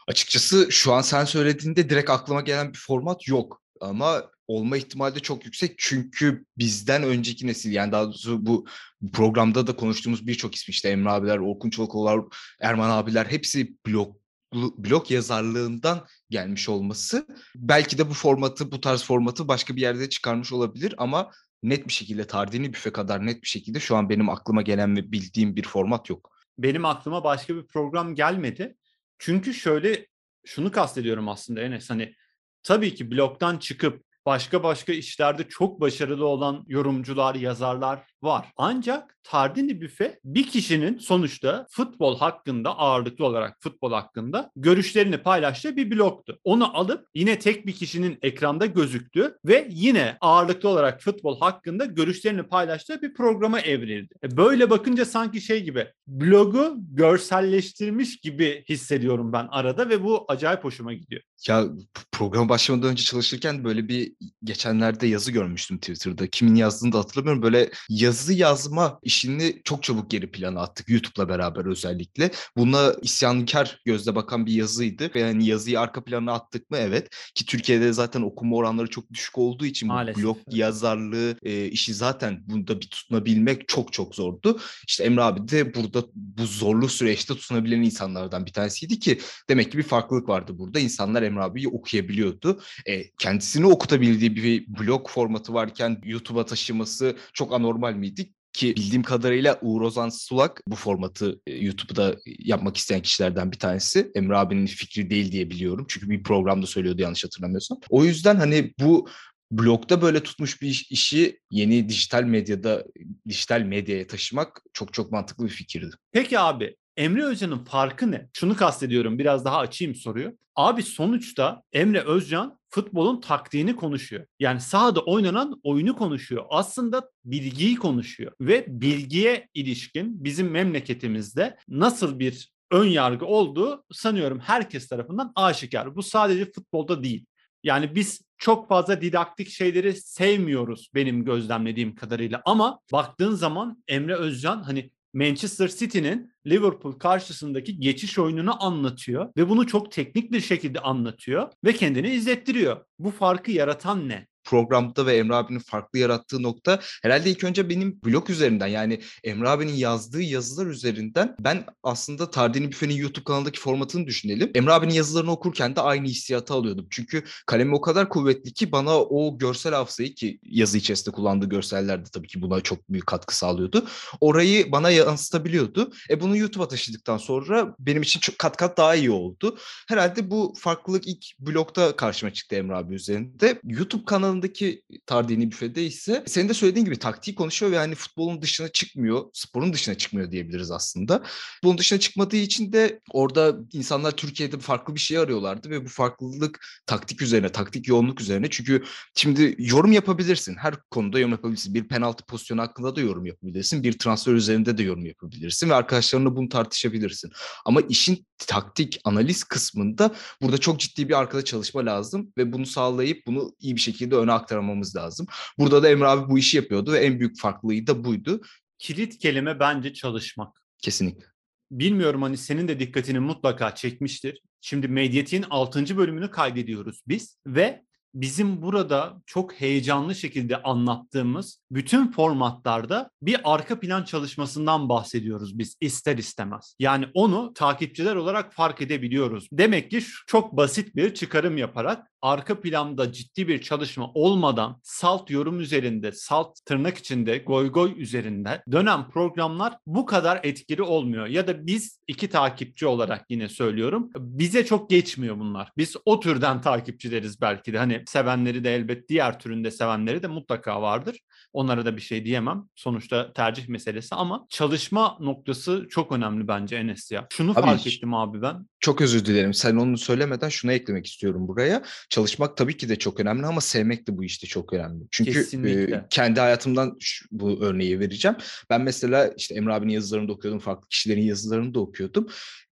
Açıkçası 0.07 0.67
şu 0.71 0.93
an 0.93 1.01
sen 1.01 1.25
söylediğinde 1.25 1.89
direkt 1.89 2.09
aklıma 2.09 2.41
gelen 2.41 2.73
bir 2.73 2.77
format 2.77 3.27
yok. 3.27 3.61
Ama 3.81 4.23
olma 4.47 4.77
ihtimali 4.77 5.15
de 5.15 5.19
çok 5.19 5.45
yüksek. 5.45 5.75
Çünkü 5.77 6.45
bizden 6.57 7.03
önceki 7.03 7.47
nesil 7.47 7.71
yani 7.71 7.91
daha 7.91 8.05
doğrusu 8.05 8.45
bu 8.45 8.67
programda 9.13 9.67
da 9.67 9.75
konuştuğumuz 9.75 10.27
birçok 10.27 10.55
ismi 10.55 10.71
işte 10.71 10.89
Emre 10.89 11.09
abiler, 11.09 11.37
Orkun 11.37 11.69
Çolakoğlu'lar, 11.69 12.21
Erman 12.61 12.89
abiler 12.89 13.25
hepsi 13.25 13.77
blog 13.87 14.15
blog 14.53 15.11
yazarlığından 15.11 16.07
gelmiş 16.29 16.69
olması 16.69 17.27
belki 17.55 17.97
de 17.97 18.09
bu 18.09 18.13
formatı 18.13 18.71
bu 18.71 18.81
tarz 18.81 19.03
formatı 19.03 19.47
başka 19.47 19.75
bir 19.75 19.81
yerde 19.81 20.09
çıkarmış 20.09 20.53
olabilir 20.53 20.95
ama 20.97 21.31
net 21.63 21.87
bir 21.87 21.93
şekilde 21.93 22.27
Tardini 22.27 22.73
büfe 22.73 22.91
kadar 22.91 23.25
net 23.25 23.43
bir 23.43 23.47
şekilde 23.47 23.79
şu 23.79 23.95
an 23.95 24.09
benim 24.09 24.29
aklıma 24.29 24.61
gelen 24.61 24.97
ve 24.97 25.11
bildiğim 25.11 25.55
bir 25.55 25.63
format 25.63 26.09
yok. 26.09 26.29
Benim 26.57 26.85
aklıma 26.85 27.23
başka 27.23 27.55
bir 27.55 27.67
program 27.67 28.15
gelmedi. 28.15 28.75
Çünkü 29.19 29.53
şöyle 29.53 30.07
şunu 30.45 30.71
kastediyorum 30.71 31.29
aslında 31.29 31.61
Enes 31.61 31.89
hani 31.89 32.15
tabii 32.63 32.95
ki 32.95 33.11
blogdan 33.11 33.57
çıkıp 33.57 34.03
başka 34.25 34.63
başka 34.63 34.93
işlerde 34.93 35.47
çok 35.49 35.81
başarılı 35.81 36.25
olan 36.25 36.63
yorumcular, 36.67 37.35
yazarlar 37.35 38.12
var. 38.23 38.51
Ancak 38.57 39.13
Tardini 39.23 39.81
Büfe 39.81 40.19
bir 40.23 40.47
kişinin 40.47 40.97
sonuçta 40.97 41.67
futbol 41.69 42.17
hakkında 42.17 42.77
ağırlıklı 42.77 43.25
olarak 43.25 43.57
futbol 43.59 43.91
hakkında 43.91 44.51
görüşlerini 44.55 45.17
paylaştığı 45.17 45.75
bir 45.75 45.91
blogtu. 45.91 46.39
Onu 46.43 46.77
alıp 46.77 47.07
yine 47.15 47.39
tek 47.39 47.67
bir 47.67 47.73
kişinin 47.73 48.17
ekranda 48.21 48.65
gözüktü 48.65 49.37
ve 49.45 49.67
yine 49.71 50.17
ağırlıklı 50.21 50.69
olarak 50.69 51.01
futbol 51.01 51.39
hakkında 51.39 51.85
görüşlerini 51.85 52.43
paylaştığı 52.43 53.01
bir 53.01 53.13
programa 53.13 53.59
evrildi. 53.59 54.13
E, 54.23 54.37
böyle 54.37 54.69
bakınca 54.69 55.05
sanki 55.05 55.41
şey 55.41 55.63
gibi 55.63 55.87
blogu 56.07 56.75
görselleştirmiş 56.77 58.17
gibi 58.17 58.63
hissediyorum 58.69 59.33
ben 59.33 59.47
arada 59.51 59.89
ve 59.89 60.03
bu 60.03 60.25
acayip 60.27 60.63
hoşuma 60.63 60.93
gidiyor. 60.93 61.21
Ya 61.47 61.65
program 62.11 62.49
başlamadan 62.49 62.89
önce 62.89 63.03
çalışırken 63.03 63.63
böyle 63.63 63.87
bir 63.87 64.13
geçenlerde 64.43 65.07
yazı 65.07 65.31
görmüştüm 65.31 65.77
Twitter'da. 65.77 66.27
Kimin 66.27 66.55
yazdığını 66.55 66.93
da 66.93 66.99
hatırlamıyorum. 66.99 67.43
Böyle 67.43 67.71
yazı 67.89 68.12
yazma 68.33 68.99
işini 69.03 69.61
çok 69.63 69.83
çabuk 69.83 70.11
geri 70.11 70.31
plana 70.31 70.61
attık 70.61 70.89
YouTube'la 70.89 71.29
beraber 71.29 71.65
özellikle. 71.65 72.31
Buna 72.57 72.93
isyankar 73.01 73.81
gözle 73.85 74.15
bakan 74.15 74.45
bir 74.45 74.53
yazıydı. 74.53 75.11
Yani 75.15 75.45
yazıyı 75.45 75.79
arka 75.79 76.03
plana 76.03 76.33
attık 76.33 76.71
mı? 76.71 76.77
Evet. 76.77 77.09
Ki 77.35 77.45
Türkiye'de 77.45 77.93
zaten 77.93 78.21
okuma 78.21 78.55
oranları 78.55 78.89
çok 78.89 79.11
düşük 79.13 79.37
olduğu 79.37 79.65
için 79.65 79.87
Maalesef. 79.87 80.23
bu 80.23 80.27
blog 80.27 80.37
yazarlığı 80.47 81.37
e, 81.43 81.65
işi 81.65 81.93
zaten 81.93 82.43
bunda 82.47 82.81
bir 82.81 82.87
tutunabilmek 82.87 83.67
çok 83.67 83.93
çok 83.93 84.15
zordu. 84.15 84.59
İşte 84.87 85.03
Emre 85.03 85.21
abi 85.21 85.47
de 85.47 85.75
burada 85.75 86.03
bu 86.15 86.45
zorlu 86.45 86.89
süreçte 86.89 87.33
tutunabilen 87.33 87.81
insanlardan 87.81 88.45
bir 88.45 88.53
tanesiydi 88.53 88.99
ki 88.99 89.19
demek 89.49 89.71
ki 89.71 89.77
bir 89.77 89.83
farklılık 89.83 90.29
vardı 90.29 90.51
burada. 90.57 90.79
İnsanlar 90.79 91.23
Emre 91.23 91.41
abiyi 91.41 91.67
okuyabiliyordu. 91.67 92.61
E, 92.85 93.09
kendisini 93.11 93.65
okutabildiği 93.65 94.35
bir 94.35 94.67
blog 94.67 95.09
formatı 95.09 95.53
varken 95.53 96.01
YouTube'a 96.03 96.45
taşıması 96.45 97.15
çok 97.33 97.53
anormal 97.53 97.93
miydi? 98.03 98.33
ki 98.53 98.75
bildiğim 98.75 99.03
kadarıyla 99.03 99.59
Uğur 99.61 99.81
Ozan 99.81 100.09
Sulak 100.09 100.61
bu 100.67 100.75
formatı 100.75 101.41
e, 101.47 101.55
YouTube'da 101.55 102.15
yapmak 102.25 102.77
isteyen 102.77 103.01
kişilerden 103.01 103.51
bir 103.51 103.59
tanesi. 103.59 104.11
Emre 104.15 104.37
abinin 104.37 104.65
fikri 104.65 105.09
değil 105.09 105.31
diye 105.31 105.49
biliyorum. 105.49 105.85
Çünkü 105.89 106.09
bir 106.09 106.23
programda 106.23 106.65
söylüyordu 106.65 107.01
yanlış 107.01 107.23
hatırlamıyorsam. 107.23 107.79
O 107.89 108.03
yüzden 108.03 108.35
hani 108.35 108.73
bu 108.79 109.09
blogda 109.51 110.01
böyle 110.01 110.23
tutmuş 110.23 110.61
bir 110.61 110.67
iş, 110.67 110.91
işi 110.91 111.39
yeni 111.51 111.89
dijital 111.89 112.23
medyada 112.23 112.85
dijital 113.27 113.61
medyaya 113.61 114.07
taşımak 114.07 114.61
çok 114.73 114.93
çok 114.93 115.11
mantıklı 115.11 115.45
bir 115.45 115.49
fikirdi. 115.49 115.95
Peki 116.11 116.39
abi 116.39 116.75
Emre 116.97 117.23
Özcan'ın 117.23 117.57
farkı 117.57 118.11
ne? 118.11 118.29
Şunu 118.33 118.55
kastediyorum 118.55 119.19
biraz 119.19 119.45
daha 119.45 119.57
açayım 119.57 119.95
soruyu. 119.95 120.37
Abi 120.55 120.83
sonuçta 120.83 121.63
Emre 121.73 121.99
Özcan 121.99 122.59
futbolun 122.69 123.21
taktiğini 123.21 123.75
konuşuyor. 123.75 124.25
Yani 124.39 124.61
sahada 124.61 124.99
oynanan 124.99 125.59
oyunu 125.63 125.95
konuşuyor. 125.95 126.45
Aslında 126.49 127.09
bilgiyi 127.25 127.75
konuşuyor 127.75 128.31
ve 128.41 128.65
bilgiye 128.67 129.49
ilişkin 129.53 130.23
bizim 130.23 130.51
memleketimizde 130.51 131.57
nasıl 131.67 132.19
bir 132.19 132.53
ön 132.71 132.85
yargı 132.85 133.25
olduğu 133.25 133.83
sanıyorum 133.91 134.39
herkes 134.39 134.87
tarafından 134.87 135.31
aşikar. 135.35 135.95
Bu 135.95 136.03
sadece 136.03 136.51
futbolda 136.51 137.03
değil. 137.03 137.25
Yani 137.63 137.95
biz 137.95 138.21
çok 138.37 138.69
fazla 138.69 139.01
didaktik 139.01 139.49
şeyleri 139.49 139.93
sevmiyoruz 139.93 140.89
benim 140.95 141.25
gözlemlediğim 141.25 141.95
kadarıyla 141.95 142.41
ama 142.45 142.79
baktığın 142.91 143.35
zaman 143.35 143.83
Emre 143.87 144.15
Özcan 144.15 144.63
hani 144.63 144.91
Manchester 145.13 145.67
City'nin 145.67 146.33
Liverpool 146.47 146.91
karşısındaki 146.91 147.79
geçiş 147.79 148.19
oyununu 148.19 148.63
anlatıyor 148.63 149.29
ve 149.37 149.49
bunu 149.49 149.67
çok 149.67 149.91
teknik 149.91 150.31
bir 150.31 150.41
şekilde 150.41 150.79
anlatıyor 150.79 151.51
ve 151.65 151.73
kendini 151.73 152.09
izlettiriyor. 152.09 152.85
Bu 152.99 153.11
farkı 153.11 153.51
yaratan 153.51 154.09
ne? 154.09 154.27
Programda 154.43 155.05
ve 155.05 155.17
Emre 155.17 155.35
abinin 155.35 155.59
farklı 155.59 155.99
yarattığı 155.99 156.43
nokta 156.43 156.79
herhalde 157.01 157.29
ilk 157.29 157.43
önce 157.43 157.69
benim 157.69 157.99
blog 158.05 158.29
üzerinden 158.29 158.67
yani 158.67 159.01
Emre 159.23 159.49
abinin 159.49 159.73
yazdığı 159.73 160.21
yazılar 160.21 160.65
üzerinden 160.65 161.35
ben 161.39 161.65
aslında 161.83 162.31
Tardini 162.31 162.71
Büfe'nin 162.71 162.95
YouTube 162.95 163.23
kanalındaki 163.23 163.59
formatını 163.59 164.07
düşünelim. 164.07 164.51
Emre 164.55 164.73
abinin 164.73 164.93
yazılarını 164.93 165.31
okurken 165.31 165.75
de 165.75 165.81
aynı 165.81 166.07
hissiyatı 166.07 166.53
alıyordum. 166.53 166.87
Çünkü 166.89 167.23
kalemi 167.45 167.75
o 167.75 167.81
kadar 167.81 168.09
kuvvetli 168.09 168.53
ki 168.53 168.71
bana 168.71 168.99
o 168.99 169.37
görsel 169.37 169.73
hafızayı 169.73 170.15
ki 170.15 170.39
yazı 170.43 170.77
içerisinde 170.77 171.15
kullandığı 171.15 171.49
görsellerde 171.49 172.09
tabii 172.13 172.27
ki 172.27 172.41
buna 172.41 172.61
çok 172.61 172.89
büyük 172.89 173.07
katkı 173.07 173.37
sağlıyordu. 173.37 173.85
Orayı 174.21 174.71
bana 174.71 174.89
yansıtabiliyordu. 174.89 175.93
E 176.09 176.21
bunu 176.21 176.37
YouTube'a 176.37 176.67
taşıdıktan 176.67 177.17
sonra 177.17 177.75
benim 177.79 178.01
için 178.01 178.19
çok 178.19 178.39
kat 178.39 178.57
kat 178.57 178.77
daha 178.77 178.95
iyi 178.95 179.11
oldu. 179.11 179.57
Herhalde 179.87 180.29
bu 180.29 180.53
farklılık 180.57 181.07
ilk 181.07 181.39
blogda 181.39 181.95
karşıma 181.95 182.33
çıktı 182.33 182.55
Emre 182.55 182.75
abi 182.75 182.95
üzerinde. 182.95 183.59
YouTube 183.63 184.05
kanalı 184.05 184.32
kanalındaki 184.33 184.81
Tardini 185.05 185.51
Büfe'de 185.51 185.85
ise 185.85 186.23
senin 186.27 186.49
de 186.49 186.53
söylediğin 186.53 186.85
gibi 186.85 186.99
taktiği 186.99 187.35
konuşuyor 187.35 187.71
ve 187.71 187.77
hani 187.77 187.95
futbolun 187.95 188.41
dışına 188.41 188.67
çıkmıyor, 188.67 189.25
sporun 189.33 189.73
dışına 189.73 189.95
çıkmıyor 189.95 190.31
diyebiliriz 190.31 190.71
aslında. 190.71 191.23
Bunun 191.63 191.77
dışına 191.77 191.99
çıkmadığı 191.99 192.35
için 192.35 192.73
de 192.73 192.99
orada 193.11 193.57
insanlar 193.73 194.11
Türkiye'de 194.11 194.59
farklı 194.59 194.95
bir 194.95 194.99
şey 194.99 195.17
arıyorlardı 195.17 195.69
ve 195.69 195.85
bu 195.85 195.89
farklılık 195.89 196.65
taktik 196.85 197.21
üzerine, 197.21 197.49
taktik 197.49 197.87
yoğunluk 197.87 198.21
üzerine. 198.21 198.49
Çünkü 198.49 198.83
şimdi 199.15 199.55
yorum 199.59 199.91
yapabilirsin. 199.91 200.55
Her 200.55 200.75
konuda 200.91 201.19
yorum 201.19 201.31
yapabilirsin. 201.31 201.73
Bir 201.73 201.87
penaltı 201.87 202.25
pozisyonu 202.25 202.61
hakkında 202.61 202.95
da 202.95 203.01
yorum 203.01 203.25
yapabilirsin. 203.25 203.83
Bir 203.83 203.97
transfer 203.97 204.33
üzerinde 204.33 204.77
de 204.77 204.83
yorum 204.83 205.05
yapabilirsin 205.05 205.69
ve 205.69 205.75
arkadaşlarınla 205.75 206.35
bunu 206.35 206.49
tartışabilirsin. 206.49 207.31
Ama 207.65 207.81
işin 207.81 208.25
taktik 208.37 208.99
analiz 209.03 209.43
kısmında 209.43 210.15
burada 210.41 210.57
çok 210.57 210.79
ciddi 210.79 211.09
bir 211.09 211.19
arkada 211.19 211.45
çalışma 211.45 211.85
lazım 211.85 212.33
ve 212.37 212.53
bunu 212.53 212.65
sağlayıp 212.65 213.27
bunu 213.27 213.55
iyi 213.59 213.75
bir 213.75 213.81
şekilde 213.81 214.15
öne 214.23 214.31
aktarmamız 214.31 214.95
lazım. 214.95 215.27
Burada 215.59 215.83
da 215.83 215.89
Emre 215.89 216.07
abi 216.07 216.29
bu 216.29 216.37
işi 216.37 216.57
yapıyordu 216.57 216.91
ve 216.91 216.99
en 216.99 217.19
büyük 217.19 217.39
farklılığı 217.39 217.87
da 217.87 218.03
buydu. 218.03 218.41
Kilit 218.79 219.17
kelime 219.17 219.59
bence 219.59 219.93
çalışmak. 219.93 220.63
Kesinlikle. 220.77 221.25
Bilmiyorum 221.71 222.21
hani 222.21 222.37
senin 222.37 222.67
de 222.67 222.79
dikkatini 222.79 223.19
mutlaka 223.19 223.75
çekmiştir. 223.75 224.41
Şimdi 224.61 224.87
Medyat'in 224.87 225.45
6. 225.49 225.97
bölümünü 225.97 226.31
kaydediyoruz 226.31 227.01
biz 227.07 227.37
ve 227.47 227.83
bizim 228.13 228.61
burada 228.61 229.21
çok 229.25 229.53
heyecanlı 229.53 230.15
şekilde 230.15 230.61
anlattığımız 230.61 231.61
bütün 231.71 232.11
formatlarda 232.11 233.09
bir 233.21 233.41
arka 233.43 233.79
plan 233.79 234.03
çalışmasından 234.03 234.89
bahsediyoruz 234.89 235.59
biz 235.59 235.77
ister 235.81 236.17
istemez. 236.17 236.75
Yani 236.79 237.05
onu 237.13 237.53
takipçiler 237.53 238.15
olarak 238.15 238.53
fark 238.53 238.81
edebiliyoruz. 238.81 239.47
Demek 239.51 239.91
ki 239.91 240.03
çok 240.27 240.57
basit 240.57 240.95
bir 240.95 241.13
çıkarım 241.13 241.57
yaparak 241.57 242.12
arka 242.23 242.61
planda 242.61 243.11
ciddi 243.11 243.47
bir 243.47 243.61
çalışma 243.61 244.11
olmadan 244.13 244.79
salt 244.83 245.29
yorum 245.29 245.59
üzerinde, 245.59 246.11
salt 246.11 246.65
tırnak 246.65 246.97
içinde, 246.97 247.37
goy 247.37 247.71
goy 247.71 248.01
üzerinde 248.01 248.63
dönen 248.71 249.09
programlar 249.09 249.77
bu 249.85 250.05
kadar 250.05 250.39
etkili 250.43 250.81
olmuyor. 250.81 251.27
Ya 251.27 251.47
da 251.47 251.67
biz 251.67 251.99
iki 252.07 252.29
takipçi 252.29 252.87
olarak 252.87 253.25
yine 253.29 253.49
söylüyorum. 253.49 254.09
Bize 254.17 254.65
çok 254.65 254.89
geçmiyor 254.89 255.39
bunlar. 255.39 255.71
Biz 255.77 255.95
o 256.05 256.19
türden 256.19 256.61
takipçileriz 256.61 257.41
belki 257.41 257.73
de. 257.73 257.77
Hani 257.77 258.03
sevenleri 258.07 258.63
de 258.63 258.75
elbet 258.75 259.09
diğer 259.09 259.39
türünde 259.39 259.71
sevenleri 259.71 260.23
de 260.23 260.27
mutlaka 260.27 260.81
vardır. 260.81 261.19
Onlara 261.53 261.85
da 261.85 261.95
bir 261.95 262.01
şey 262.01 262.25
diyemem. 262.25 262.65
Sonuçta 262.75 263.33
tercih 263.33 263.67
meselesi 263.67 264.15
ama 264.15 264.45
çalışma 264.49 265.17
noktası 265.19 265.87
çok 265.89 266.11
önemli 266.11 266.47
bence 266.47 266.75
Enes 266.75 267.11
ya. 267.11 267.27
Şunu 267.29 267.51
abi, 267.51 267.61
fark 267.61 267.87
ettim 267.87 268.13
abi 268.13 268.41
ben. 268.41 268.67
Çok 268.79 269.01
özür 269.01 269.25
dilerim. 269.25 269.53
Sen 269.53 269.75
onu 269.75 269.97
söylemeden 269.97 270.49
şunu 270.49 270.71
eklemek 270.71 271.05
istiyorum 271.05 271.47
buraya. 271.47 271.83
Çalışmak 272.09 272.57
tabii 272.57 272.77
ki 272.77 272.89
de 272.89 272.95
çok 272.95 273.19
önemli 273.19 273.45
ama 273.45 273.61
sevmek 273.61 274.07
de 274.07 274.17
bu 274.17 274.23
işte 274.23 274.47
çok 274.47 274.73
önemli. 274.73 275.03
Çünkü 275.11 275.67
e, 275.67 276.05
kendi 276.09 276.39
hayatımdan 276.39 276.97
şu, 276.99 277.25
bu 277.31 277.61
örneği 277.61 277.99
vereceğim. 277.99 278.37
Ben 278.69 278.81
mesela 278.81 279.33
işte 279.37 279.55
Emre 279.55 279.73
abinin 279.73 279.93
yazılarını 279.93 280.27
da 280.27 280.33
okuyordum. 280.33 280.59
Farklı 280.59 280.87
kişilerin 280.89 281.23
yazılarını 281.23 281.73
da 281.73 281.79
okuyordum 281.79 282.27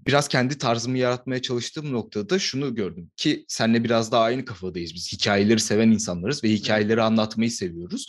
biraz 0.08 0.28
kendi 0.28 0.58
tarzımı 0.58 0.98
yaratmaya 0.98 1.42
çalıştığım 1.42 1.92
noktada 1.92 2.40
şunu 2.40 2.76
gördüm 2.76 3.12
ki 3.18 3.46
senle 3.48 3.84
biraz 3.84 4.12
daha 4.12 4.24
aynı 4.24 4.46
kafadayız. 4.46 4.94
Biz 4.94 5.14
hikayeleri 5.14 5.60
seven 5.60 5.92
insanlarız 5.92 6.44
ve 6.44 6.50
hikayeleri 6.50 7.02
anlatmayı 7.02 7.52
seviyoruz. 7.52 8.06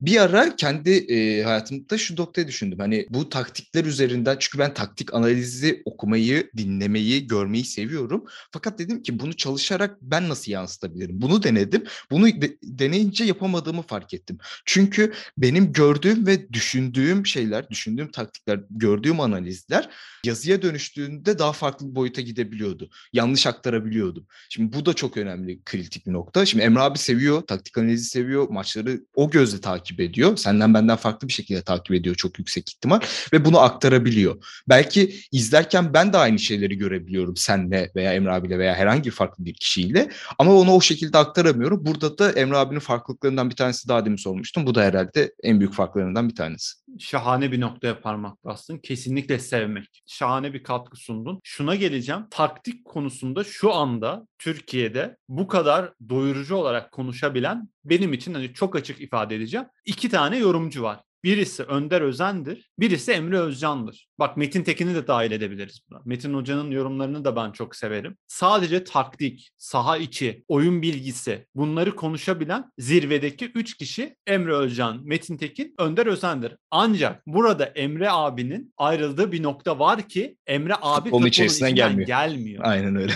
Bir 0.00 0.16
ara 0.20 0.56
kendi 0.56 0.90
e, 0.90 1.42
hayatımda 1.42 1.98
şu 1.98 2.16
noktayı 2.16 2.48
düşündüm. 2.48 2.78
Hani 2.78 3.06
bu 3.10 3.28
taktikler 3.28 3.84
üzerinden 3.84 4.36
çünkü 4.40 4.58
ben 4.58 4.74
taktik 4.74 5.14
analizi 5.14 5.82
okumayı, 5.84 6.50
dinlemeyi, 6.56 7.26
görmeyi 7.26 7.64
seviyorum. 7.64 8.24
Fakat 8.52 8.78
dedim 8.78 9.02
ki 9.02 9.18
bunu 9.20 9.36
çalışarak 9.36 10.02
ben 10.02 10.28
nasıl 10.28 10.52
yansıtabilirim? 10.52 11.22
Bunu 11.22 11.42
denedim. 11.42 11.84
Bunu 12.10 12.26
de, 12.26 12.58
deneyince 12.62 13.24
yapamadığımı 13.24 13.82
fark 13.82 14.14
ettim. 14.14 14.38
Çünkü 14.64 15.12
benim 15.38 15.72
gördüğüm 15.72 16.26
ve 16.26 16.52
düşündüğüm 16.52 17.26
şeyler, 17.26 17.70
düşündüğüm 17.70 18.10
taktikler, 18.10 18.60
gördüğüm 18.70 19.20
analizler 19.20 19.90
yazıya 20.24 20.62
dönüştüğünde 20.62 21.38
daha 21.38 21.52
farklı 21.52 21.90
bir 21.90 21.94
boyuta 21.94 22.20
gidebiliyordu. 22.20 22.90
Yanlış 23.12 23.46
aktarabiliyordum. 23.46 24.26
Şimdi 24.48 24.72
bu 24.72 24.86
da 24.86 24.94
çok 24.94 25.16
önemli, 25.16 25.62
kritik 25.64 26.06
bir 26.06 26.12
nokta. 26.12 26.46
Şimdi 26.46 26.64
Emre 26.64 26.80
abi 26.80 26.98
seviyor, 26.98 27.42
taktik 27.42 27.78
analizi 27.78 28.04
seviyor, 28.04 28.48
maçları 28.48 29.00
o 29.14 29.30
gözle 29.30 29.60
takip 29.60 29.87
takip 29.88 30.00
ediyor. 30.00 30.36
Senden 30.36 30.74
benden 30.74 30.96
farklı 30.96 31.28
bir 31.28 31.32
şekilde 31.32 31.62
takip 31.62 31.94
ediyor 31.94 32.14
çok 32.14 32.38
yüksek 32.38 32.68
ihtimal 32.70 33.00
ve 33.32 33.44
bunu 33.44 33.58
aktarabiliyor. 33.58 34.36
Belki 34.68 35.14
izlerken 35.32 35.94
ben 35.94 36.12
de 36.12 36.18
aynı 36.18 36.38
şeyleri 36.38 36.78
görebiliyorum 36.78 37.36
senle 37.36 37.90
veya 37.96 38.14
Emre 38.14 38.32
abiyle 38.32 38.58
veya 38.58 38.74
herhangi 38.74 39.10
farklı 39.10 39.44
bir 39.44 39.54
kişiyle 39.54 40.08
ama 40.38 40.54
onu 40.54 40.72
o 40.72 40.80
şekilde 40.80 41.18
aktaramıyorum. 41.18 41.86
Burada 41.86 42.18
da 42.18 42.32
Emre 42.32 42.56
abinin 42.56 42.80
farklılıklarından 42.80 43.50
bir 43.50 43.56
tanesi 43.56 43.88
daha 43.88 44.04
demin 44.04 44.16
sormuştum. 44.16 44.66
Bu 44.66 44.74
da 44.74 44.82
herhalde 44.82 45.32
en 45.42 45.60
büyük 45.60 45.74
farklarından 45.74 46.28
bir 46.28 46.34
tanesi. 46.34 46.74
Şahane 46.98 47.52
bir 47.52 47.60
noktaya 47.60 48.00
parmak 48.00 48.44
bastın. 48.44 48.78
Kesinlikle 48.78 49.38
sevmek. 49.38 50.02
Şahane 50.06 50.54
bir 50.54 50.62
katkı 50.62 50.96
sundun. 50.96 51.40
Şuna 51.44 51.74
geleceğim. 51.74 52.22
Taktik 52.30 52.84
konusunda 52.84 53.44
şu 53.44 53.74
anda 53.74 54.26
Türkiye'de 54.38 55.16
bu 55.28 55.48
kadar 55.48 55.92
doyurucu 56.08 56.56
olarak 56.56 56.92
konuşabilen 56.92 57.68
benim 57.84 58.12
için 58.12 58.34
hani 58.34 58.54
çok 58.54 58.76
açık 58.76 59.00
ifade 59.00 59.36
edeceğim. 59.36 59.66
iki 59.84 60.08
tane 60.08 60.38
yorumcu 60.38 60.82
var. 60.82 61.00
Birisi 61.24 61.62
Önder 61.62 62.00
Özen'dir, 62.00 62.70
birisi 62.78 63.12
Emre 63.12 63.38
Özcan'dır. 63.38 64.08
Bak 64.18 64.36
Metin 64.36 64.62
Tekin'i 64.62 64.94
de 64.94 65.06
dahil 65.06 65.30
edebiliriz 65.30 65.80
buna. 65.90 66.00
Metin 66.04 66.34
Hoca'nın 66.34 66.70
yorumlarını 66.70 67.24
da 67.24 67.36
ben 67.36 67.52
çok 67.52 67.76
severim. 67.76 68.16
Sadece 68.26 68.84
taktik, 68.84 69.50
saha 69.56 69.96
içi, 69.96 70.44
oyun 70.48 70.82
bilgisi 70.82 71.46
bunları 71.54 71.96
konuşabilen 71.96 72.64
zirvedeki 72.78 73.52
3 73.54 73.76
kişi 73.76 74.16
Emre 74.26 74.54
Özcan, 74.54 75.00
Metin 75.04 75.36
Tekin, 75.36 75.74
Önder 75.78 76.06
Özen'dir. 76.06 76.56
Ancak 76.70 77.26
burada 77.26 77.64
Emre 77.64 78.10
abinin 78.10 78.74
ayrıldığı 78.76 79.32
bir 79.32 79.42
nokta 79.42 79.78
var 79.78 80.08
ki 80.08 80.36
Emre 80.46 80.74
abi 80.82 81.10
onun 81.10 81.26
içerisinden 81.26 81.74
gelmiyor. 81.74 82.06
gelmiyor. 82.06 82.64
Aynen 82.66 82.96
öyle. 82.96 83.12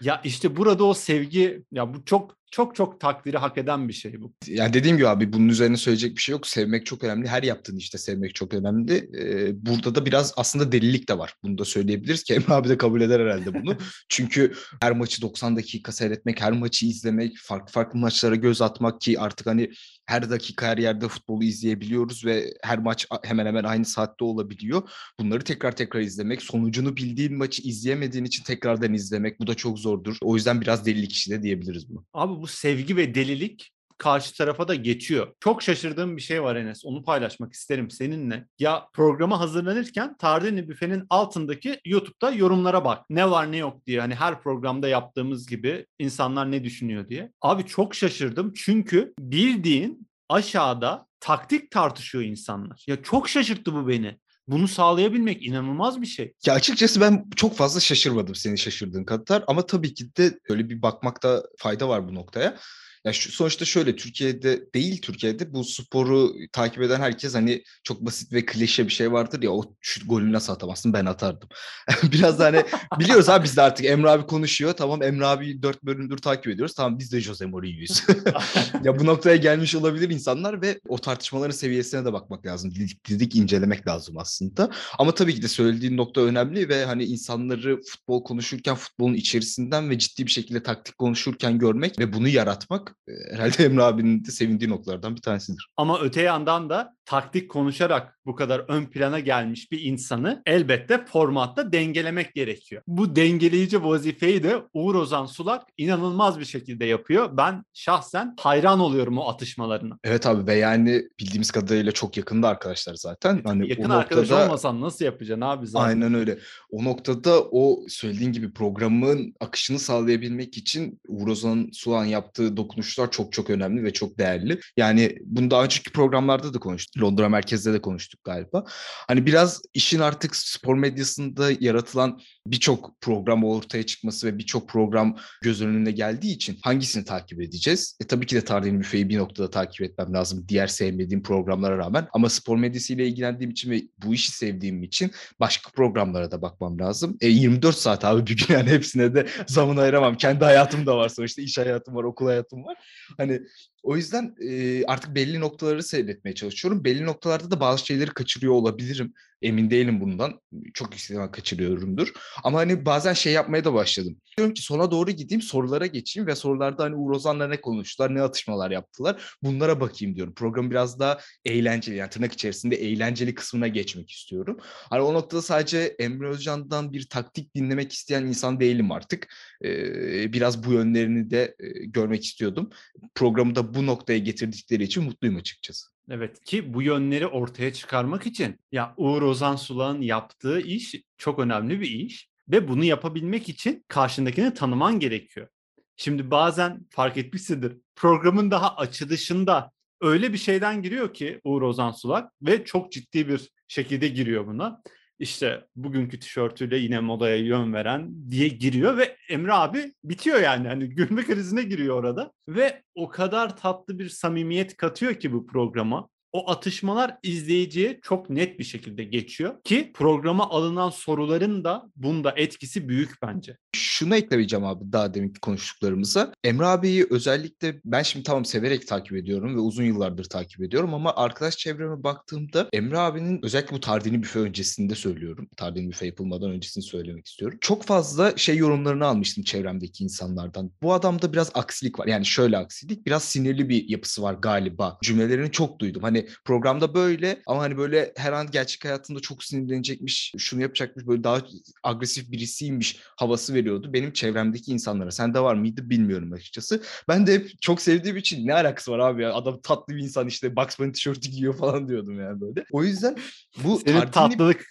ya 0.00 0.20
işte 0.24 0.56
burada 0.56 0.84
o 0.84 0.94
sevgi 0.94 1.62
ya 1.72 1.94
bu 1.94 2.04
çok 2.04 2.36
çok 2.54 2.74
çok 2.74 3.00
takdiri 3.00 3.38
hak 3.38 3.58
eden 3.58 3.88
bir 3.88 3.92
şey 3.92 4.20
bu. 4.20 4.34
Yani 4.46 4.72
dediğim 4.72 4.96
gibi 4.96 5.08
abi 5.08 5.32
bunun 5.32 5.48
üzerine 5.48 5.76
söyleyecek 5.76 6.16
bir 6.16 6.20
şey 6.20 6.32
yok. 6.32 6.46
Sevmek 6.46 6.86
çok 6.86 7.04
önemli. 7.04 7.28
Her 7.28 7.42
yaptığın 7.42 7.76
işte 7.76 7.98
sevmek 7.98 8.34
çok 8.34 8.54
önemli. 8.54 9.10
Ee, 9.18 9.66
burada 9.66 9.94
da 9.94 10.06
biraz 10.06 10.34
aslında 10.36 10.72
delilik 10.72 11.08
de 11.08 11.18
var. 11.18 11.34
Bunu 11.42 11.58
da 11.58 11.64
söyleyebiliriz 11.64 12.22
ki 12.24 12.34
Emre 12.34 12.54
abi 12.54 12.68
de 12.68 12.78
kabul 12.78 13.00
eder 13.00 13.20
herhalde 13.20 13.54
bunu. 13.54 13.76
Çünkü 14.08 14.52
her 14.82 14.92
maçı 14.92 15.22
90 15.22 15.56
dakika 15.56 15.92
seyretmek, 15.92 16.40
her 16.40 16.52
maçı 16.52 16.86
izlemek, 16.86 17.36
farklı 17.38 17.72
farklı 17.72 17.98
maçlara 17.98 18.34
göz 18.34 18.62
atmak 18.62 19.00
ki 19.00 19.20
artık 19.20 19.46
hani 19.46 19.70
her 20.06 20.30
dakika 20.30 20.66
her 20.66 20.78
yerde 20.78 21.08
futbolu 21.08 21.44
izleyebiliyoruz 21.44 22.24
ve 22.24 22.54
her 22.62 22.78
maç 22.78 23.06
hemen 23.22 23.46
hemen 23.46 23.64
aynı 23.64 23.84
saatte 23.84 24.24
olabiliyor. 24.24 24.90
Bunları 25.20 25.44
tekrar 25.44 25.76
tekrar 25.76 26.00
izlemek, 26.00 26.42
sonucunu 26.42 26.96
bildiğin 26.96 27.38
maçı 27.38 27.62
izleyemediğin 27.62 28.24
için 28.24 28.44
tekrardan 28.44 28.94
izlemek 28.94 29.40
bu 29.40 29.46
da 29.46 29.54
çok 29.54 29.78
zordur. 29.78 30.16
O 30.22 30.34
yüzden 30.34 30.60
biraz 30.60 30.86
delilik 30.86 31.12
işi 31.12 31.30
de 31.30 31.42
diyebiliriz 31.42 31.88
bunu. 31.88 32.04
Abi 32.12 32.40
bu 32.40 32.46
sevgi 32.46 32.96
ve 32.96 33.14
delilik 33.14 33.73
karşı 33.98 34.36
tarafa 34.36 34.68
da 34.68 34.74
geçiyor. 34.74 35.34
Çok 35.40 35.62
şaşırdığım 35.62 36.16
bir 36.16 36.22
şey 36.22 36.42
var 36.42 36.56
Enes. 36.56 36.84
Onu 36.84 37.04
paylaşmak 37.04 37.52
isterim 37.52 37.90
seninle. 37.90 38.46
Ya 38.58 38.88
programa 38.92 39.40
hazırlanırken 39.40 40.16
Tardini 40.16 40.68
Büfe'nin 40.68 41.06
altındaki 41.10 41.80
YouTube'da 41.84 42.30
yorumlara 42.30 42.84
bak. 42.84 43.10
Ne 43.10 43.30
var 43.30 43.52
ne 43.52 43.56
yok 43.56 43.86
diye. 43.86 44.00
Hani 44.00 44.14
her 44.14 44.42
programda 44.42 44.88
yaptığımız 44.88 45.46
gibi 45.46 45.86
insanlar 45.98 46.50
ne 46.50 46.64
düşünüyor 46.64 47.08
diye. 47.08 47.32
Abi 47.42 47.66
çok 47.66 47.94
şaşırdım 47.94 48.52
çünkü 48.56 49.14
bildiğin 49.18 50.08
aşağıda 50.28 51.06
taktik 51.20 51.70
tartışıyor 51.70 52.24
insanlar. 52.24 52.84
Ya 52.86 53.02
çok 53.02 53.28
şaşırttı 53.28 53.74
bu 53.74 53.88
beni. 53.88 54.18
Bunu 54.48 54.68
sağlayabilmek 54.68 55.46
inanılmaz 55.46 56.00
bir 56.00 56.06
şey. 56.06 56.32
Ya 56.46 56.54
açıkçası 56.54 57.00
ben 57.00 57.24
çok 57.36 57.56
fazla 57.56 57.80
şaşırmadım 57.80 58.34
senin 58.34 58.56
şaşırdığın 58.56 59.04
kadar 59.04 59.44
ama 59.46 59.66
tabii 59.66 59.94
ki 59.94 60.16
de 60.16 60.38
öyle 60.48 60.70
bir 60.70 60.82
bakmakta 60.82 61.42
fayda 61.58 61.88
var 61.88 62.08
bu 62.08 62.14
noktaya. 62.14 62.56
Ya 63.04 63.12
şu, 63.12 63.32
sonuçta 63.32 63.64
şöyle 63.64 63.96
Türkiye'de 63.96 64.72
değil 64.74 65.02
Türkiye'de 65.02 65.54
bu 65.54 65.64
sporu 65.64 66.32
takip 66.52 66.82
eden 66.82 67.00
herkes 67.00 67.34
hani 67.34 67.62
çok 67.82 68.00
basit 68.00 68.32
ve 68.32 68.46
klişe 68.46 68.86
bir 68.86 68.92
şey 68.92 69.12
vardır 69.12 69.42
ya 69.42 69.50
o 69.50 69.74
şu 69.80 70.06
golü 70.06 70.32
nasıl 70.32 70.52
atamazsın 70.52 70.92
ben 70.92 71.06
atardım. 71.06 71.48
Biraz 72.12 72.38
da 72.38 72.44
hani 72.44 72.62
biliyoruz 72.98 73.28
abi 73.28 73.44
biz 73.44 73.56
de 73.56 73.62
artık 73.62 73.86
Emre 73.86 74.10
abi 74.10 74.26
konuşuyor 74.26 74.72
tamam 74.72 75.02
Emre 75.02 75.26
abi 75.26 75.62
dört 75.62 75.82
bölümdür 75.82 76.18
takip 76.18 76.48
ediyoruz 76.48 76.74
tamam 76.74 76.98
biz 76.98 77.12
de 77.12 77.20
Jose 77.20 77.46
Mourinho'yuz. 77.46 78.02
ya 78.84 78.98
bu 78.98 79.06
noktaya 79.06 79.36
gelmiş 79.36 79.74
olabilir 79.74 80.10
insanlar 80.10 80.62
ve 80.62 80.80
o 80.88 80.98
tartışmaların 80.98 81.54
seviyesine 81.54 82.04
de 82.04 82.12
bakmak 82.12 82.46
lazım. 82.46 82.74
Didik 82.74 83.08
didik 83.08 83.36
incelemek 83.36 83.86
lazım 83.88 84.18
aslında. 84.18 84.70
Ama 84.98 85.14
tabii 85.14 85.34
ki 85.34 85.42
de 85.42 85.48
söylediğin 85.48 85.96
nokta 85.96 86.20
önemli 86.20 86.68
ve 86.68 86.84
hani 86.84 87.04
insanları 87.04 87.80
futbol 87.82 88.24
konuşurken 88.24 88.74
futbolun 88.74 89.14
içerisinden 89.14 89.90
ve 89.90 89.98
ciddi 89.98 90.26
bir 90.26 90.30
şekilde 90.30 90.62
taktik 90.62 90.98
konuşurken 90.98 91.58
görmek 91.58 91.98
ve 91.98 92.12
bunu 92.12 92.28
yaratmak 92.28 92.93
herhalde 93.30 93.64
Emre 93.64 93.82
abinin 93.82 94.24
de 94.24 94.30
sevindiği 94.30 94.70
noktalardan 94.70 95.16
bir 95.16 95.20
tanesidir. 95.20 95.68
Ama 95.76 96.00
öte 96.00 96.22
yandan 96.22 96.70
da 96.70 96.94
taktik 97.04 97.50
konuşarak 97.50 98.18
bu 98.26 98.34
kadar 98.34 98.64
ön 98.68 98.86
plana 98.86 99.20
gelmiş 99.20 99.72
bir 99.72 99.82
insanı 99.82 100.42
elbette 100.46 101.04
formatta 101.06 101.72
dengelemek 101.72 102.34
gerekiyor. 102.34 102.82
Bu 102.86 103.16
dengeleyici 103.16 103.84
vazifeyi 103.84 104.42
de 104.42 104.62
Uğur 104.72 104.94
Ozan 104.94 105.26
Sulak 105.26 105.62
inanılmaz 105.76 106.38
bir 106.38 106.44
şekilde 106.44 106.84
yapıyor. 106.84 107.36
Ben 107.36 107.64
şahsen 107.72 108.34
hayran 108.40 108.80
oluyorum 108.80 109.18
o 109.18 109.28
atışmalarına. 109.28 109.98
Evet 110.04 110.26
abi 110.26 110.46
ve 110.46 110.54
yani 110.54 111.02
bildiğimiz 111.20 111.50
kadarıyla 111.50 111.92
çok 111.92 112.16
yakında 112.16 112.48
arkadaşlar 112.48 112.94
zaten. 112.94 113.40
Hani 113.44 113.70
Yakın 113.70 113.90
o 113.90 113.94
arkadaş 113.94 114.30
noktada, 114.30 114.46
olmasan 114.46 114.80
nasıl 114.80 115.04
yapacaksın 115.04 115.40
abi 115.40 115.66
zaten? 115.66 115.88
Aynen 115.88 116.14
öyle. 116.14 116.38
O 116.70 116.84
noktada 116.84 117.42
o 117.50 117.80
söylediğin 117.88 118.32
gibi 118.32 118.52
programın 118.52 119.34
akışını 119.40 119.78
sağlayabilmek 119.78 120.56
için 120.56 121.00
Uğur 121.08 121.28
Ozan 121.28 121.68
Sulak'ın 121.72 122.08
yaptığı 122.08 122.56
dokunuşlar 122.84 123.10
çok 123.10 123.32
çok 123.32 123.50
önemli 123.50 123.84
ve 123.84 123.92
çok 123.92 124.18
değerli. 124.18 124.60
Yani 124.76 125.16
bunu 125.24 125.50
daha 125.50 125.64
önceki 125.64 125.92
programlarda 125.92 126.54
da 126.54 126.58
konuştuk. 126.58 127.02
Londra 127.02 127.28
merkezde 127.28 127.72
de 127.72 127.80
konuştuk 127.80 128.24
galiba. 128.24 128.64
Hani 129.08 129.26
biraz 129.26 129.62
işin 129.74 130.00
artık 130.00 130.36
spor 130.36 130.74
medyasında 130.74 131.50
yaratılan 131.60 132.20
birçok 132.46 133.00
program 133.00 133.44
ortaya 133.44 133.82
çıkması 133.82 134.26
ve 134.26 134.38
birçok 134.38 134.68
program 134.68 135.16
göz 135.42 135.62
önüne 135.62 135.90
geldiği 135.90 136.32
için 136.32 136.58
hangisini 136.62 137.04
takip 137.04 137.40
edeceğiz? 137.40 137.96
E 138.00 138.06
tabii 138.06 138.26
ki 138.26 138.36
de 138.36 138.40
Tardini 138.40 138.80
Büfe'yi 138.80 139.08
bir 139.08 139.18
noktada 139.18 139.50
takip 139.50 139.82
etmem 139.82 140.12
lazım 140.12 140.44
diğer 140.48 140.66
sevmediğim 140.66 141.22
programlara 141.22 141.78
rağmen. 141.78 142.06
Ama 142.12 142.28
spor 142.28 142.56
medyasıyla 142.56 143.04
ilgilendiğim 143.04 143.50
için 143.50 143.70
ve 143.70 143.82
bu 144.04 144.14
işi 144.14 144.32
sevdiğim 144.32 144.82
için 144.82 145.10
başka 145.40 145.70
programlara 145.70 146.30
da 146.30 146.42
bakmam 146.42 146.78
lazım. 146.78 147.16
E 147.20 147.28
24 147.28 147.76
saat 147.76 148.04
abi 148.04 148.26
bir 148.26 148.36
gün 148.36 148.54
yani 148.54 148.70
hepsine 148.70 149.14
de 149.14 149.26
zaman 149.46 149.76
ayıramam. 149.76 150.16
Kendi 150.16 150.44
hayatım 150.44 150.86
da 150.86 150.96
var 150.96 151.08
sonuçta 151.08 151.42
iş 151.42 151.58
hayatım 151.58 151.94
var, 151.94 152.04
okul 152.04 152.26
hayatım 152.26 152.64
var. 152.64 152.73
Hani 153.16 153.40
o 153.84 153.96
yüzden 153.96 154.34
e, 154.40 154.84
artık 154.84 155.14
belli 155.14 155.40
noktaları 155.40 155.82
seyretmeye 155.82 156.34
çalışıyorum. 156.34 156.84
Belli 156.84 157.06
noktalarda 157.06 157.50
da 157.50 157.60
bazı 157.60 157.86
şeyleri 157.86 158.10
kaçırıyor 158.10 158.52
olabilirim. 158.52 159.12
Emin 159.42 159.70
değilim 159.70 160.00
bundan. 160.00 160.40
Çok 160.74 160.94
istediğim 160.94 161.30
kaçırıyorumdur. 161.30 162.12
Ama 162.44 162.58
hani 162.58 162.86
bazen 162.86 163.12
şey 163.12 163.32
yapmaya 163.32 163.64
da 163.64 163.74
başladım. 163.74 164.16
Diyorum 164.36 164.54
ki 164.54 164.62
sona 164.62 164.90
doğru 164.90 165.10
gideyim 165.10 165.42
sorulara 165.42 165.86
geçeyim 165.86 166.26
ve 166.26 166.34
sorularda 166.34 166.84
hani 166.84 166.96
Uğur 166.96 167.10
Ozan'la 167.10 167.48
ne 167.48 167.60
konuştular, 167.60 168.14
ne 168.14 168.22
atışmalar 168.22 168.70
yaptılar. 168.70 169.36
Bunlara 169.42 169.80
bakayım 169.80 170.16
diyorum. 170.16 170.34
Program 170.34 170.70
biraz 170.70 170.98
daha 171.00 171.18
eğlenceli 171.44 171.96
yani 171.96 172.10
tırnak 172.10 172.32
içerisinde 172.32 172.76
eğlenceli 172.76 173.34
kısmına 173.34 173.68
geçmek 173.68 174.10
istiyorum. 174.10 174.58
Hani 174.62 175.02
o 175.02 175.14
noktada 175.14 175.42
sadece 175.42 175.96
Emre 175.98 176.28
Özcan'dan 176.28 176.92
bir 176.92 177.08
taktik 177.08 177.54
dinlemek 177.54 177.92
isteyen 177.92 178.26
insan 178.26 178.60
değilim 178.60 178.92
artık. 178.92 179.28
Ee, 179.64 180.32
biraz 180.32 180.64
bu 180.64 180.72
yönlerini 180.72 181.30
de 181.30 181.54
e, 181.58 181.84
görmek 181.84 182.24
istiyordum. 182.24 182.70
Programı 183.14 183.54
da 183.54 183.73
bu 183.74 183.86
noktaya 183.86 184.18
getirdikleri 184.18 184.82
için 184.82 185.04
mutluyum 185.04 185.36
açıkçası. 185.36 185.86
Evet 186.10 186.44
ki 186.44 186.74
bu 186.74 186.82
yönleri 186.82 187.26
ortaya 187.26 187.72
çıkarmak 187.72 188.26
için 188.26 188.58
ya 188.72 188.94
Uğur 188.96 189.22
Ozan 189.22 189.56
Sulak'ın 189.56 190.00
yaptığı 190.00 190.60
iş 190.60 190.94
çok 191.18 191.38
önemli 191.38 191.80
bir 191.80 191.90
iş 191.90 192.28
ve 192.48 192.68
bunu 192.68 192.84
yapabilmek 192.84 193.48
için 193.48 193.84
karşındakini 193.88 194.54
tanıman 194.54 195.00
gerekiyor. 195.00 195.48
Şimdi 195.96 196.30
bazen 196.30 196.86
fark 196.90 197.16
etmişsindir 197.16 197.76
programın 197.96 198.50
daha 198.50 198.76
açılışında 198.76 199.72
öyle 200.00 200.32
bir 200.32 200.38
şeyden 200.38 200.82
giriyor 200.82 201.14
ki 201.14 201.40
Uğur 201.44 201.62
Ozan 201.62 201.90
Sulak 201.90 202.32
ve 202.42 202.64
çok 202.64 202.92
ciddi 202.92 203.28
bir 203.28 203.50
şekilde 203.68 204.08
giriyor 204.08 204.46
buna 204.46 204.82
işte 205.18 205.66
bugünkü 205.76 206.18
tişörtüyle 206.20 206.76
yine 206.76 207.00
modaya 207.00 207.36
yön 207.36 207.72
veren 207.72 208.30
diye 208.30 208.48
giriyor 208.48 208.96
ve 208.96 209.16
Emre 209.28 209.52
abi 209.52 209.92
bitiyor 210.04 210.40
yani. 210.40 210.68
Hani 210.68 210.88
gülme 210.88 211.24
krizine 211.24 211.62
giriyor 211.62 211.96
orada 211.96 212.32
ve 212.48 212.82
o 212.94 213.08
kadar 213.08 213.56
tatlı 213.56 213.98
bir 213.98 214.08
samimiyet 214.08 214.76
katıyor 214.76 215.14
ki 215.14 215.32
bu 215.32 215.46
programa 215.46 216.08
o 216.32 216.50
atışmalar 216.50 217.16
izleyiciye 217.22 218.00
çok 218.02 218.30
net 218.30 218.58
bir 218.58 218.64
şekilde 218.64 219.04
geçiyor 219.04 219.62
ki 219.64 219.92
programa 219.94 220.50
alınan 220.50 220.90
soruların 220.90 221.64
da 221.64 221.84
bunda 221.96 222.34
etkisi 222.36 222.88
büyük 222.88 223.10
bence. 223.22 223.56
Şunu 223.94 224.16
ekleyeceğim 224.16 224.64
abi 224.64 224.92
daha 224.92 225.14
deminki 225.14 225.40
konuştuklarımıza. 225.40 226.32
Emre 226.44 226.66
abiyi 226.66 227.06
özellikle 227.10 227.80
ben 227.84 228.02
şimdi 228.02 228.24
tamam 228.24 228.44
severek 228.44 228.88
takip 228.88 229.16
ediyorum 229.16 229.56
ve 229.56 229.60
uzun 229.60 229.84
yıllardır 229.84 230.24
takip 230.24 230.62
ediyorum 230.62 230.94
ama 230.94 231.16
arkadaş 231.16 231.56
çevreme 231.56 232.02
baktığımda 232.02 232.68
Emre 232.72 232.98
abinin 232.98 233.44
özellikle 233.44 233.76
bu 233.76 233.80
Tardini 233.80 234.22
Büfe 234.22 234.38
öncesinde 234.38 234.94
söylüyorum. 234.94 235.48
Tardini 235.56 235.90
Büfe 235.90 236.06
yapılmadan 236.06 236.50
öncesini 236.50 236.84
söylemek 236.84 237.26
istiyorum. 237.26 237.58
Çok 237.60 237.84
fazla 237.84 238.36
şey 238.36 238.56
yorumlarını 238.56 239.06
almıştım 239.06 239.44
çevremdeki 239.44 240.04
insanlardan. 240.04 240.70
Bu 240.82 240.92
adamda 240.92 241.32
biraz 241.32 241.50
aksilik 241.54 241.98
var. 241.98 242.06
Yani 242.06 242.26
şöyle 242.26 242.58
aksilik 242.58 243.06
biraz 243.06 243.24
sinirli 243.24 243.68
bir 243.68 243.88
yapısı 243.88 244.22
var 244.22 244.34
galiba. 244.34 244.98
Cümlelerini 245.02 245.50
çok 245.50 245.78
duydum. 245.78 246.02
Hani 246.02 246.28
programda 246.44 246.94
böyle 246.94 247.42
ama 247.46 247.62
hani 247.62 247.76
böyle 247.76 248.12
her 248.16 248.32
an 248.32 248.50
gerçek 248.50 248.84
hayatında 248.84 249.20
çok 249.20 249.44
sinirlenecekmiş, 249.44 250.32
şunu 250.38 250.62
yapacakmış, 250.62 251.06
böyle 251.06 251.24
daha 251.24 251.42
agresif 251.82 252.30
birisiymiş 252.32 253.00
havası 253.16 253.54
veriyordu 253.54 253.83
benim 253.92 254.12
çevremdeki 254.12 254.72
insanlara. 254.72 255.10
Sende 255.10 255.40
var 255.40 255.54
mıydı 255.54 255.90
bilmiyorum 255.90 256.32
açıkçası. 256.32 256.82
Ben 257.08 257.26
de 257.26 257.34
hep 257.34 257.62
çok 257.62 257.80
sevdiğim 257.80 258.16
için 258.16 258.46
ne 258.46 258.54
alakası 258.54 258.92
var 258.92 258.98
abi 258.98 259.22
ya 259.22 259.34
adam 259.34 259.60
tatlı 259.60 259.96
bir 259.96 260.02
insan 260.02 260.28
işte 260.28 260.56
Bugs 260.56 260.78
Bunny 260.78 260.92
tişörtü 260.92 261.30
giyiyor 261.30 261.56
falan 261.56 261.88
diyordum 261.88 262.20
yani 262.20 262.40
böyle. 262.40 262.64
O 262.72 262.84
yüzden 262.84 263.16
bu 263.64 263.78
Senin 263.78 264.00
tardini... 264.00 264.10
tatlılık 264.10 264.66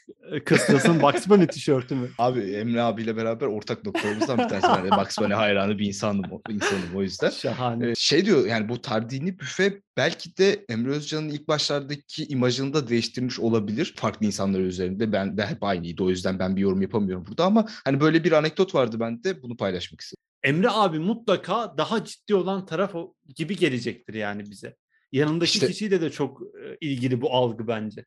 kıstasın 0.46 1.02
Bugs 1.02 1.28
Bunny 1.28 1.48
tişörtü 1.48 1.96
mü? 1.96 2.10
Abi 2.18 2.40
Emre 2.40 2.82
abiyle 2.82 3.18
beraber 3.18 3.46
ortak 3.46 3.86
noktalarımızdan 3.86 4.38
bir 4.38 4.50
tanesi. 4.50 4.68
Ben 4.92 5.00
Bugs 5.00 5.18
Bunny 5.18 5.34
hayranı 5.34 5.80
bir 5.80 5.86
insanım, 5.86 6.42
insanım 6.50 6.96
o 6.96 7.02
yüzden. 7.02 7.30
Şahane. 7.30 7.90
Ee, 7.90 7.96
şey 7.96 8.26
diyor 8.26 8.46
yani 8.46 8.70
bu 8.70 8.82
Tardini 8.82 9.40
büfe 9.40 9.82
belki 9.98 10.38
de 10.38 10.66
Emre 10.70 10.92
Özcan'ın 10.92 11.30
ilk 11.30 11.48
başlardaki 11.48 12.26
imajını 12.26 12.74
da 12.74 12.88
değiştirmiş 12.88 13.40
olabilir 13.40 13.94
farklı 13.96 14.26
insanlar 14.26 14.60
üzerinde. 14.60 15.12
Ben 15.12 15.38
de 15.38 15.46
hep 15.46 15.64
aynıydı 15.64 16.04
o 16.04 16.10
yüzden 16.10 16.40
ben 16.40 16.56
bir 16.56 16.62
yorum 16.62 16.82
yapamıyorum 16.82 17.26
burada 17.28 17.46
ama 17.46 17.68
hani 17.86 18.00
böyle 18.00 18.24
bir 18.24 18.32
anekdot 18.32 18.76
vardı 18.76 19.00
bende 19.00 19.42
bunu 19.42 19.58
paylaşmak 19.58 20.02
istedim. 20.02 20.24
Emre 20.44 20.70
abi 20.70 21.00
mutlaka 21.00 21.78
daha 21.78 22.06
ciddi 22.06 22.36
olan 22.36 22.66
taraf 22.66 22.96
gibi 23.36 23.58
gelecektir 23.58 24.14
yani 24.14 24.52
bize. 24.52 24.76
Yanındaki 25.12 25.54
işte, 25.54 25.68
kişiyle 25.68 26.02
de 26.02 26.10
çok 26.10 26.42
ilgili 26.82 27.22
bu 27.22 27.34
algı 27.34 27.68
bence. 27.68 28.06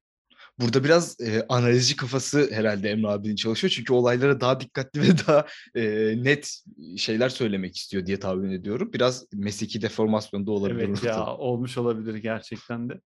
Burada 0.61 0.85
biraz 0.85 1.21
e, 1.21 1.47
analizci 1.49 1.97
kafası 1.97 2.51
herhalde 2.53 2.91
Emre 2.91 3.09
abinin 3.09 3.37
çalışıyor. 3.37 3.71
Çünkü 3.71 3.93
olaylara 3.93 4.41
daha 4.41 4.61
dikkatli 4.61 5.01
ve 5.01 5.07
daha 5.27 5.47
e, 5.75 6.15
net 6.25 6.63
şeyler 6.97 7.29
söylemek 7.29 7.77
istiyor 7.77 8.07
diye 8.07 8.21
tahmin 8.21 8.51
ediyorum. 8.51 8.91
Biraz 8.93 9.27
mesleki 9.33 9.83
deformasyon 9.83 10.47
da 10.47 10.51
olabilir. 10.51 10.89
Evet 10.89 11.05
ya 11.05 11.27
olmuş 11.27 11.79
olabilir 11.79 12.15
gerçekten 12.15 12.89
de. 12.89 13.01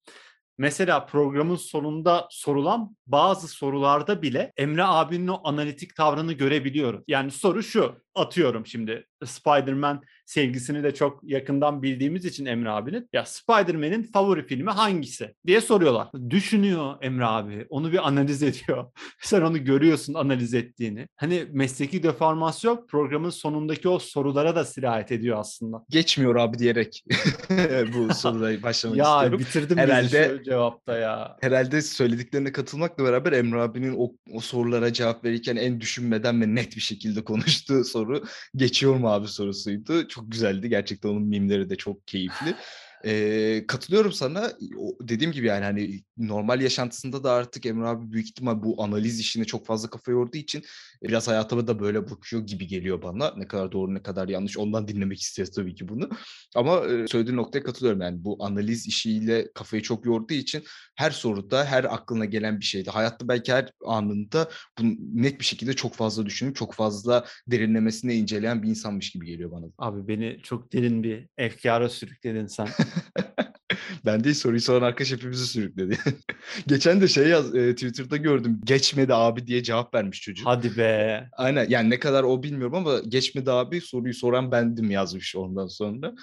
Mesela 0.59 1.05
programın 1.05 1.55
sonunda 1.55 2.27
sorulan 2.31 2.95
bazı 3.07 3.47
sorularda 3.47 4.21
bile 4.21 4.53
Emre 4.57 4.83
abinin 4.83 5.27
o 5.27 5.41
analitik 5.43 5.95
tavrını 5.95 6.33
görebiliyorum. 6.33 7.03
Yani 7.07 7.31
soru 7.31 7.63
şu, 7.63 7.95
atıyorum 8.15 8.65
şimdi 8.65 9.05
Spider-Man 9.25 10.01
sevgisini 10.31 10.83
de 10.83 10.93
çok 10.93 11.19
yakından 11.23 11.83
bildiğimiz 11.83 12.25
için 12.25 12.45
Emre 12.45 12.69
abinin 12.69 13.09
ya 13.13 13.25
Spider-Man'in 13.25 14.03
favori 14.03 14.47
filmi 14.47 14.69
hangisi 14.71 15.33
diye 15.47 15.61
soruyorlar. 15.61 16.07
Düşünüyor 16.29 16.95
Emre 17.01 17.25
abi. 17.25 17.65
Onu 17.69 17.91
bir 17.91 18.07
analiz 18.07 18.43
ediyor. 18.43 18.85
Sen 19.21 19.41
onu 19.41 19.63
görüyorsun 19.63 20.13
analiz 20.13 20.53
ettiğini. 20.53 21.07
Hani 21.15 21.45
mesleki 21.51 22.03
deformasyon 22.03 22.85
programın 22.87 23.29
sonundaki 23.29 23.89
o 23.89 23.99
sorulara 23.99 24.55
da 24.55 24.65
sirayet 24.65 25.11
ediyor 25.11 25.39
aslında. 25.39 25.83
Geçmiyor 25.89 26.35
abi 26.35 26.59
diyerek 26.59 27.03
bu 27.93 28.13
soruda 28.13 28.63
başlamak 28.63 28.97
ya 28.97 29.13
istiyorum. 29.15 29.39
bitirdim 29.39 29.77
Herhalde- 29.77 30.41
cevapta 30.45 30.97
ya. 30.97 31.37
Herhalde 31.41 31.81
söylediklerine 31.81 32.51
katılmakla 32.51 33.03
beraber 33.03 33.31
Emre 33.31 33.61
abinin 33.61 33.95
o, 33.97 34.11
o 34.33 34.39
sorulara 34.39 34.93
cevap 34.93 35.23
verirken 35.25 35.55
en 35.55 35.81
düşünmeden 35.81 36.41
ve 36.41 36.55
net 36.55 36.75
bir 36.75 36.81
şekilde 36.81 37.23
konuştuğu 37.23 37.83
soru 37.83 38.23
geçiyor 38.55 38.95
mu 38.95 39.09
abi 39.09 39.27
sorusuydu. 39.27 40.07
Çok 40.07 40.16
güzeldi. 40.25 40.69
Gerçekten 40.69 41.09
onun 41.09 41.23
mimleri 41.23 41.69
de 41.69 41.75
çok 41.75 42.07
keyifli. 42.07 42.55
Ee, 43.05 43.63
katılıyorum 43.67 44.11
sana. 44.11 44.51
O, 44.77 44.97
dediğim 45.01 45.31
gibi 45.31 45.47
yani 45.47 45.63
hani 45.63 46.01
normal 46.17 46.61
yaşantısında 46.61 47.23
da 47.23 47.31
artık 47.31 47.65
Emre 47.65 47.87
abi 47.87 48.11
büyük 48.11 48.27
ihtimal 48.27 48.63
bu 48.63 48.83
analiz 48.83 49.19
işine 49.19 49.45
çok 49.45 49.65
fazla 49.65 49.89
kafa 49.89 50.11
yorduğu 50.11 50.37
için 50.37 50.63
biraz 51.03 51.27
hayatıma 51.27 51.67
da 51.67 51.79
böyle 51.79 52.09
bakıyor 52.09 52.41
gibi 52.41 52.67
geliyor 52.67 53.01
bana. 53.01 53.33
Ne 53.37 53.47
kadar 53.47 53.71
doğru 53.71 53.93
ne 53.93 54.03
kadar 54.03 54.27
yanlış 54.27 54.57
ondan 54.57 54.87
dinlemek 54.87 55.21
istiyoruz 55.21 55.55
tabii 55.55 55.75
ki 55.75 55.87
bunu. 55.87 56.09
Ama 56.55 56.85
e, 56.85 57.07
söylediğin 57.07 57.37
noktaya 57.37 57.63
katılıyorum 57.63 58.01
yani 58.01 58.23
bu 58.23 58.45
analiz 58.45 58.87
işiyle 58.87 59.51
kafayı 59.53 59.81
çok 59.81 60.05
yorduğu 60.05 60.33
için 60.33 60.63
her 60.95 61.11
soruda 61.11 61.65
her 61.65 61.83
aklına 61.83 62.25
gelen 62.25 62.59
bir 62.59 62.65
şeydi. 62.65 62.89
Hayatta 62.89 63.27
belki 63.27 63.53
her 63.53 63.69
anında 63.85 64.49
bunu 64.79 64.95
net 65.13 65.39
bir 65.39 65.45
şekilde 65.45 65.73
çok 65.73 65.93
fazla 65.93 66.25
düşünüp 66.25 66.55
çok 66.55 66.73
fazla 66.73 67.25
derinlemesine 67.47 68.15
inceleyen 68.15 68.63
bir 68.63 68.69
insanmış 68.69 69.11
gibi 69.11 69.25
geliyor 69.25 69.51
bana. 69.51 69.65
Abi 69.77 70.07
beni 70.07 70.39
çok 70.43 70.73
derin 70.73 71.03
bir 71.03 71.27
efkara 71.37 71.89
sürükledin 71.89 72.47
sen. 72.47 72.67
Ben 74.05 74.23
değil 74.23 74.35
soruyu 74.35 74.61
soran 74.61 74.87
arkadaş 74.87 75.11
hepimizi 75.11 75.45
sürükledi. 75.45 75.97
Geçen 76.67 77.01
de 77.01 77.07
şey 77.07 77.27
yaz 77.27 77.55
e, 77.55 77.75
Twitter'da 77.75 78.17
gördüm. 78.17 78.61
Geçmedi 78.63 79.13
abi 79.13 79.47
diye 79.47 79.63
cevap 79.63 79.93
vermiş 79.93 80.21
çocuk. 80.21 80.47
Hadi 80.47 80.77
be. 80.77 81.29
Aynen 81.37 81.69
yani 81.69 81.89
ne 81.89 81.99
kadar 81.99 82.23
o 82.23 82.43
bilmiyorum 82.43 82.75
ama 82.75 82.99
geçmedi 82.99 83.51
abi 83.51 83.81
soruyu 83.81 84.13
soran 84.13 84.51
bendim 84.51 84.91
yazmış 84.91 85.35
ondan 85.35 85.67
sonra. 85.67 86.13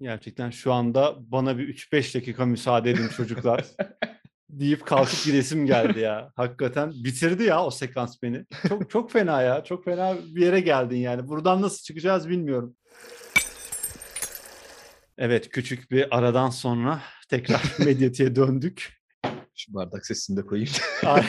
Gerçekten 0.00 0.50
şu 0.50 0.72
anda 0.72 1.16
bana 1.18 1.58
bir 1.58 1.74
3-5 1.74 2.14
dakika 2.14 2.46
müsaade 2.46 2.90
edin 2.90 3.08
çocuklar. 3.08 3.64
deyip 4.48 4.86
kalkıp 4.86 5.24
gidesim 5.24 5.66
geldi 5.66 6.00
ya. 6.00 6.32
Hakikaten 6.36 6.92
bitirdi 7.04 7.42
ya 7.42 7.64
o 7.64 7.70
sekans 7.70 8.22
beni. 8.22 8.44
Çok 8.68 8.90
çok 8.90 9.12
fena 9.12 9.42
ya. 9.42 9.64
Çok 9.64 9.84
fena 9.84 10.16
bir 10.34 10.42
yere 10.42 10.60
geldin 10.60 10.96
yani. 10.96 11.28
Buradan 11.28 11.62
nasıl 11.62 11.82
çıkacağız 11.82 12.28
bilmiyorum. 12.28 12.76
Evet 15.20 15.48
küçük 15.48 15.90
bir 15.90 16.18
aradan 16.18 16.50
sonra 16.50 17.02
tekrar 17.28 17.62
medyatiğe 17.84 18.36
döndük. 18.36 19.00
Şu 19.56 19.74
bardak 19.74 20.06
sesini 20.06 20.36
de 20.36 20.46
koyayım. 20.46 20.70
Ay. 21.04 21.24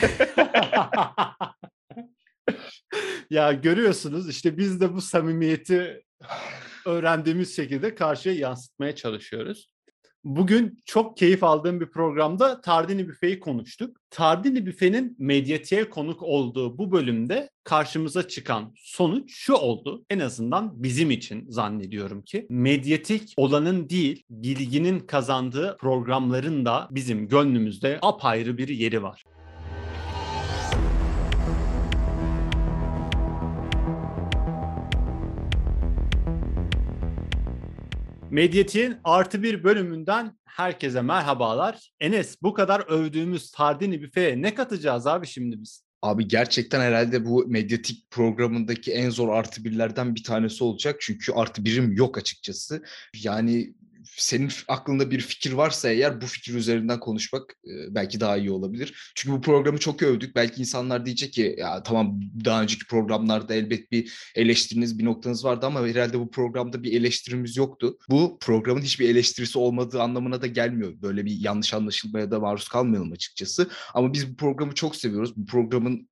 ya 3.30 3.52
görüyorsunuz 3.52 4.28
işte 4.28 4.58
biz 4.58 4.80
de 4.80 4.94
bu 4.94 5.00
samimiyeti 5.00 6.04
öğrendiğimiz 6.86 7.56
şekilde 7.56 7.94
karşıya 7.94 8.34
yansıtmaya 8.34 8.94
çalışıyoruz. 8.94 9.72
Bugün 10.24 10.82
çok 10.86 11.16
keyif 11.16 11.44
aldığım 11.44 11.80
bir 11.80 11.90
programda 11.90 12.60
Tardini 12.60 13.08
Büfe'yi 13.08 13.40
konuştuk. 13.40 13.96
Tardini 14.10 14.66
Büfe'nin 14.66 15.16
medyatiğe 15.18 15.90
konuk 15.90 16.22
olduğu 16.22 16.78
bu 16.78 16.92
bölümde 16.92 17.50
karşımıza 17.64 18.28
çıkan 18.28 18.74
sonuç 18.76 19.34
şu 19.34 19.54
oldu. 19.54 20.04
En 20.10 20.18
azından 20.18 20.82
bizim 20.82 21.10
için 21.10 21.44
zannediyorum 21.48 22.22
ki 22.22 22.46
medyatik 22.50 23.34
olanın 23.36 23.88
değil 23.88 24.22
bilginin 24.30 25.00
kazandığı 25.00 25.76
programların 25.80 26.64
da 26.64 26.88
bizim 26.90 27.28
gönlümüzde 27.28 27.98
apayrı 28.02 28.58
bir 28.58 28.68
yeri 28.68 29.02
var. 29.02 29.24
Medyatiğin 38.32 38.96
artı 39.04 39.42
bir 39.42 39.64
bölümünden 39.64 40.38
herkese 40.44 41.02
merhabalar. 41.02 41.90
Enes 42.00 42.42
bu 42.42 42.54
kadar 42.54 42.80
övdüğümüz 42.80 43.50
Tardini 43.50 44.02
büfeye 44.02 44.42
ne 44.42 44.54
katacağız 44.54 45.06
abi 45.06 45.26
şimdi 45.26 45.60
biz? 45.60 45.84
Abi 46.02 46.28
gerçekten 46.28 46.80
herhalde 46.80 47.24
bu 47.24 47.44
medyatik 47.48 48.10
programındaki 48.10 48.92
en 48.92 49.10
zor 49.10 49.28
artı 49.28 49.64
birlerden 49.64 50.14
bir 50.14 50.22
tanesi 50.22 50.64
olacak. 50.64 50.96
Çünkü 51.00 51.32
artı 51.32 51.64
birim 51.64 51.92
yok 51.92 52.18
açıkçası. 52.18 52.82
Yani 53.22 53.74
senin 54.16 54.50
aklında 54.68 55.10
bir 55.10 55.20
fikir 55.20 55.52
varsa 55.52 55.90
eğer 55.90 56.20
bu 56.20 56.26
fikir 56.26 56.54
üzerinden 56.54 57.00
konuşmak 57.00 57.54
belki 57.90 58.20
daha 58.20 58.36
iyi 58.36 58.50
olabilir. 58.50 59.12
Çünkü 59.14 59.36
bu 59.36 59.40
programı 59.40 59.78
çok 59.78 60.02
övdük. 60.02 60.36
Belki 60.36 60.60
insanlar 60.60 61.06
diyecek 61.06 61.32
ki 61.32 61.56
ya 61.58 61.82
tamam 61.82 62.20
daha 62.44 62.62
önceki 62.62 62.86
programlarda 62.86 63.54
elbet 63.54 63.92
bir 63.92 64.32
eleştiriniz 64.34 64.98
bir 64.98 65.04
noktanız 65.04 65.44
vardı 65.44 65.66
ama 65.66 65.86
herhalde 65.86 66.18
bu 66.20 66.30
programda 66.30 66.82
bir 66.82 66.92
eleştirimiz 66.92 67.56
yoktu. 67.56 67.98
Bu 68.10 68.38
programın 68.40 68.82
hiçbir 68.82 69.08
eleştirisi 69.08 69.58
olmadığı 69.58 70.02
anlamına 70.02 70.42
da 70.42 70.46
gelmiyor. 70.46 70.92
Böyle 71.02 71.24
bir 71.24 71.40
yanlış 71.40 71.74
anlaşılmaya 71.74 72.30
da 72.30 72.40
maruz 72.40 72.68
kalmayalım 72.68 73.12
açıkçası. 73.12 73.70
Ama 73.94 74.12
biz 74.12 74.32
bu 74.32 74.36
programı 74.36 74.74
çok 74.74 74.96
seviyoruz. 74.96 75.36
Bu 75.36 75.46
programın 75.46 76.08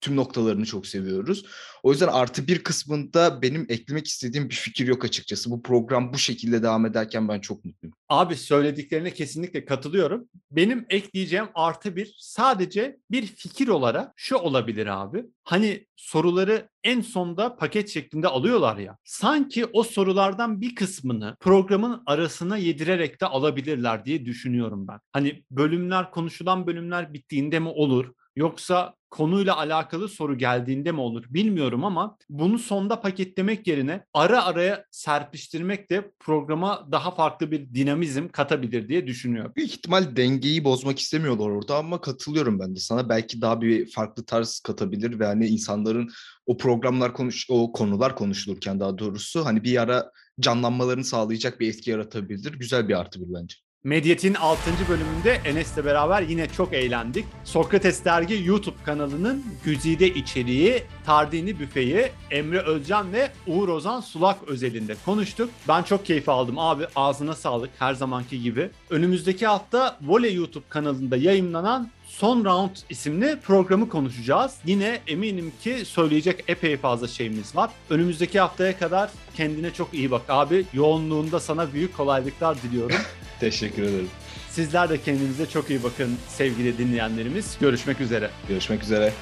tüm 0.00 0.16
noktalarını 0.16 0.64
çok 0.64 0.86
seviyoruz. 0.86 1.46
O 1.82 1.92
yüzden 1.92 2.08
artı 2.08 2.46
bir 2.46 2.64
kısmında 2.64 3.42
benim 3.42 3.66
eklemek 3.68 4.06
istediğim 4.06 4.48
bir 4.48 4.54
fikir 4.54 4.86
yok 4.86 5.04
açıkçası. 5.04 5.50
Bu 5.50 5.62
program 5.62 6.12
bu 6.12 6.18
şekilde 6.18 6.62
devam 6.62 6.86
ederken 6.86 7.28
ben 7.28 7.40
çok 7.40 7.64
mutluyum. 7.64 7.96
Abi 8.08 8.36
söylediklerine 8.36 9.10
kesinlikle 9.10 9.64
katılıyorum. 9.64 10.28
Benim 10.50 10.86
ekleyeceğim 10.90 11.46
artı 11.54 11.96
bir 11.96 12.16
sadece 12.18 12.96
bir 13.10 13.26
fikir 13.26 13.68
olarak 13.68 14.12
şu 14.16 14.36
olabilir 14.36 14.86
abi. 14.86 15.24
Hani 15.44 15.86
soruları 15.96 16.68
en 16.84 17.00
sonda 17.00 17.56
paket 17.56 17.88
şeklinde 17.88 18.28
alıyorlar 18.28 18.76
ya. 18.76 18.96
Sanki 19.04 19.66
o 19.66 19.82
sorulardan 19.82 20.60
bir 20.60 20.74
kısmını 20.74 21.36
programın 21.40 22.02
arasına 22.06 22.56
yedirerek 22.56 23.20
de 23.20 23.26
alabilirler 23.26 24.04
diye 24.04 24.26
düşünüyorum 24.26 24.88
ben. 24.88 24.98
Hani 25.12 25.44
bölümler 25.50 26.10
konuşulan 26.10 26.66
bölümler 26.66 27.14
bittiğinde 27.14 27.58
mi 27.58 27.68
olur? 27.68 28.12
Yoksa 28.36 28.94
konuyla 29.10 29.56
alakalı 29.56 30.08
soru 30.08 30.38
geldiğinde 30.38 30.92
mi 30.92 31.00
olur 31.00 31.24
bilmiyorum 31.28 31.84
ama 31.84 32.16
bunu 32.28 32.58
sonda 32.58 33.00
paketlemek 33.00 33.66
yerine 33.66 34.04
ara 34.14 34.44
araya 34.44 34.84
serpiştirmek 34.90 35.90
de 35.90 36.10
programa 36.20 36.88
daha 36.92 37.10
farklı 37.10 37.50
bir 37.50 37.74
dinamizm 37.74 38.28
katabilir 38.28 38.88
diye 38.88 39.06
düşünüyorum. 39.06 39.52
Büyük 39.56 39.70
ihtimal 39.70 40.16
dengeyi 40.16 40.64
bozmak 40.64 40.98
istemiyorlar 40.98 41.48
orada 41.48 41.76
ama 41.76 42.00
katılıyorum 42.00 42.58
ben 42.58 42.74
de 42.76 42.80
sana. 42.80 43.08
Belki 43.08 43.40
daha 43.40 43.60
bir 43.60 43.90
farklı 43.90 44.24
tarz 44.24 44.60
katabilir 44.60 45.18
ve 45.18 45.26
hani 45.26 45.46
insanların 45.46 46.10
o 46.46 46.56
programlar 46.56 47.12
konuş 47.12 47.46
o 47.50 47.72
konular 47.72 48.16
konuşulurken 48.16 48.80
daha 48.80 48.98
doğrusu 48.98 49.44
hani 49.44 49.64
bir 49.64 49.82
ara 49.82 50.10
canlanmalarını 50.40 51.04
sağlayacak 51.04 51.60
bir 51.60 51.68
etki 51.68 51.90
yaratabilir. 51.90 52.52
Güzel 52.52 52.88
bir 52.88 53.00
artı 53.00 53.20
bir 53.20 53.34
bence. 53.34 53.56
Medyat'in 53.84 54.34
6. 54.34 54.60
bölümünde 54.88 55.40
Enes'le 55.44 55.84
beraber 55.84 56.22
yine 56.22 56.48
çok 56.48 56.72
eğlendik. 56.72 57.24
Sokrates 57.44 58.04
Dergi 58.04 58.42
YouTube 58.44 58.76
kanalının 58.84 59.44
güzide 59.64 60.08
içeriği, 60.08 60.82
Tardini 61.06 61.60
Büfe'yi 61.60 62.10
Emre 62.30 62.60
Özcan 62.60 63.12
ve 63.12 63.30
Uğur 63.46 63.68
Ozan 63.68 64.00
Sulak 64.00 64.48
özelinde 64.48 64.96
konuştuk. 65.04 65.50
Ben 65.68 65.82
çok 65.82 66.06
keyif 66.06 66.28
aldım 66.28 66.58
abi 66.58 66.86
ağzına 66.96 67.34
sağlık 67.34 67.70
her 67.78 67.94
zamanki 67.94 68.42
gibi. 68.42 68.70
Önümüzdeki 68.90 69.46
hafta 69.46 69.98
Voley 70.02 70.34
YouTube 70.34 70.64
kanalında 70.68 71.16
yayınlanan 71.16 71.90
Son 72.06 72.44
Round 72.44 72.76
isimli 72.90 73.38
programı 73.40 73.88
konuşacağız. 73.88 74.54
Yine 74.66 75.00
eminim 75.06 75.52
ki 75.62 75.84
söyleyecek 75.84 76.44
epey 76.48 76.76
fazla 76.76 77.08
şeyimiz 77.08 77.56
var. 77.56 77.70
Önümüzdeki 77.90 78.40
haftaya 78.40 78.78
kadar 78.78 79.10
kendine 79.36 79.70
çok 79.70 79.94
iyi 79.94 80.10
bak 80.10 80.22
abi. 80.28 80.64
Yoğunluğunda 80.72 81.40
sana 81.40 81.72
büyük 81.72 81.96
kolaylıklar 81.96 82.62
diliyorum. 82.62 82.96
Teşekkür 83.40 83.82
ederim. 83.82 84.10
Sizler 84.50 84.88
de 84.90 85.02
kendinize 85.02 85.46
çok 85.46 85.70
iyi 85.70 85.82
bakın 85.82 86.16
sevgili 86.28 86.78
dinleyenlerimiz. 86.78 87.56
Görüşmek 87.60 88.00
üzere. 88.00 88.30
Görüşmek 88.48 88.82
üzere. 88.82 89.12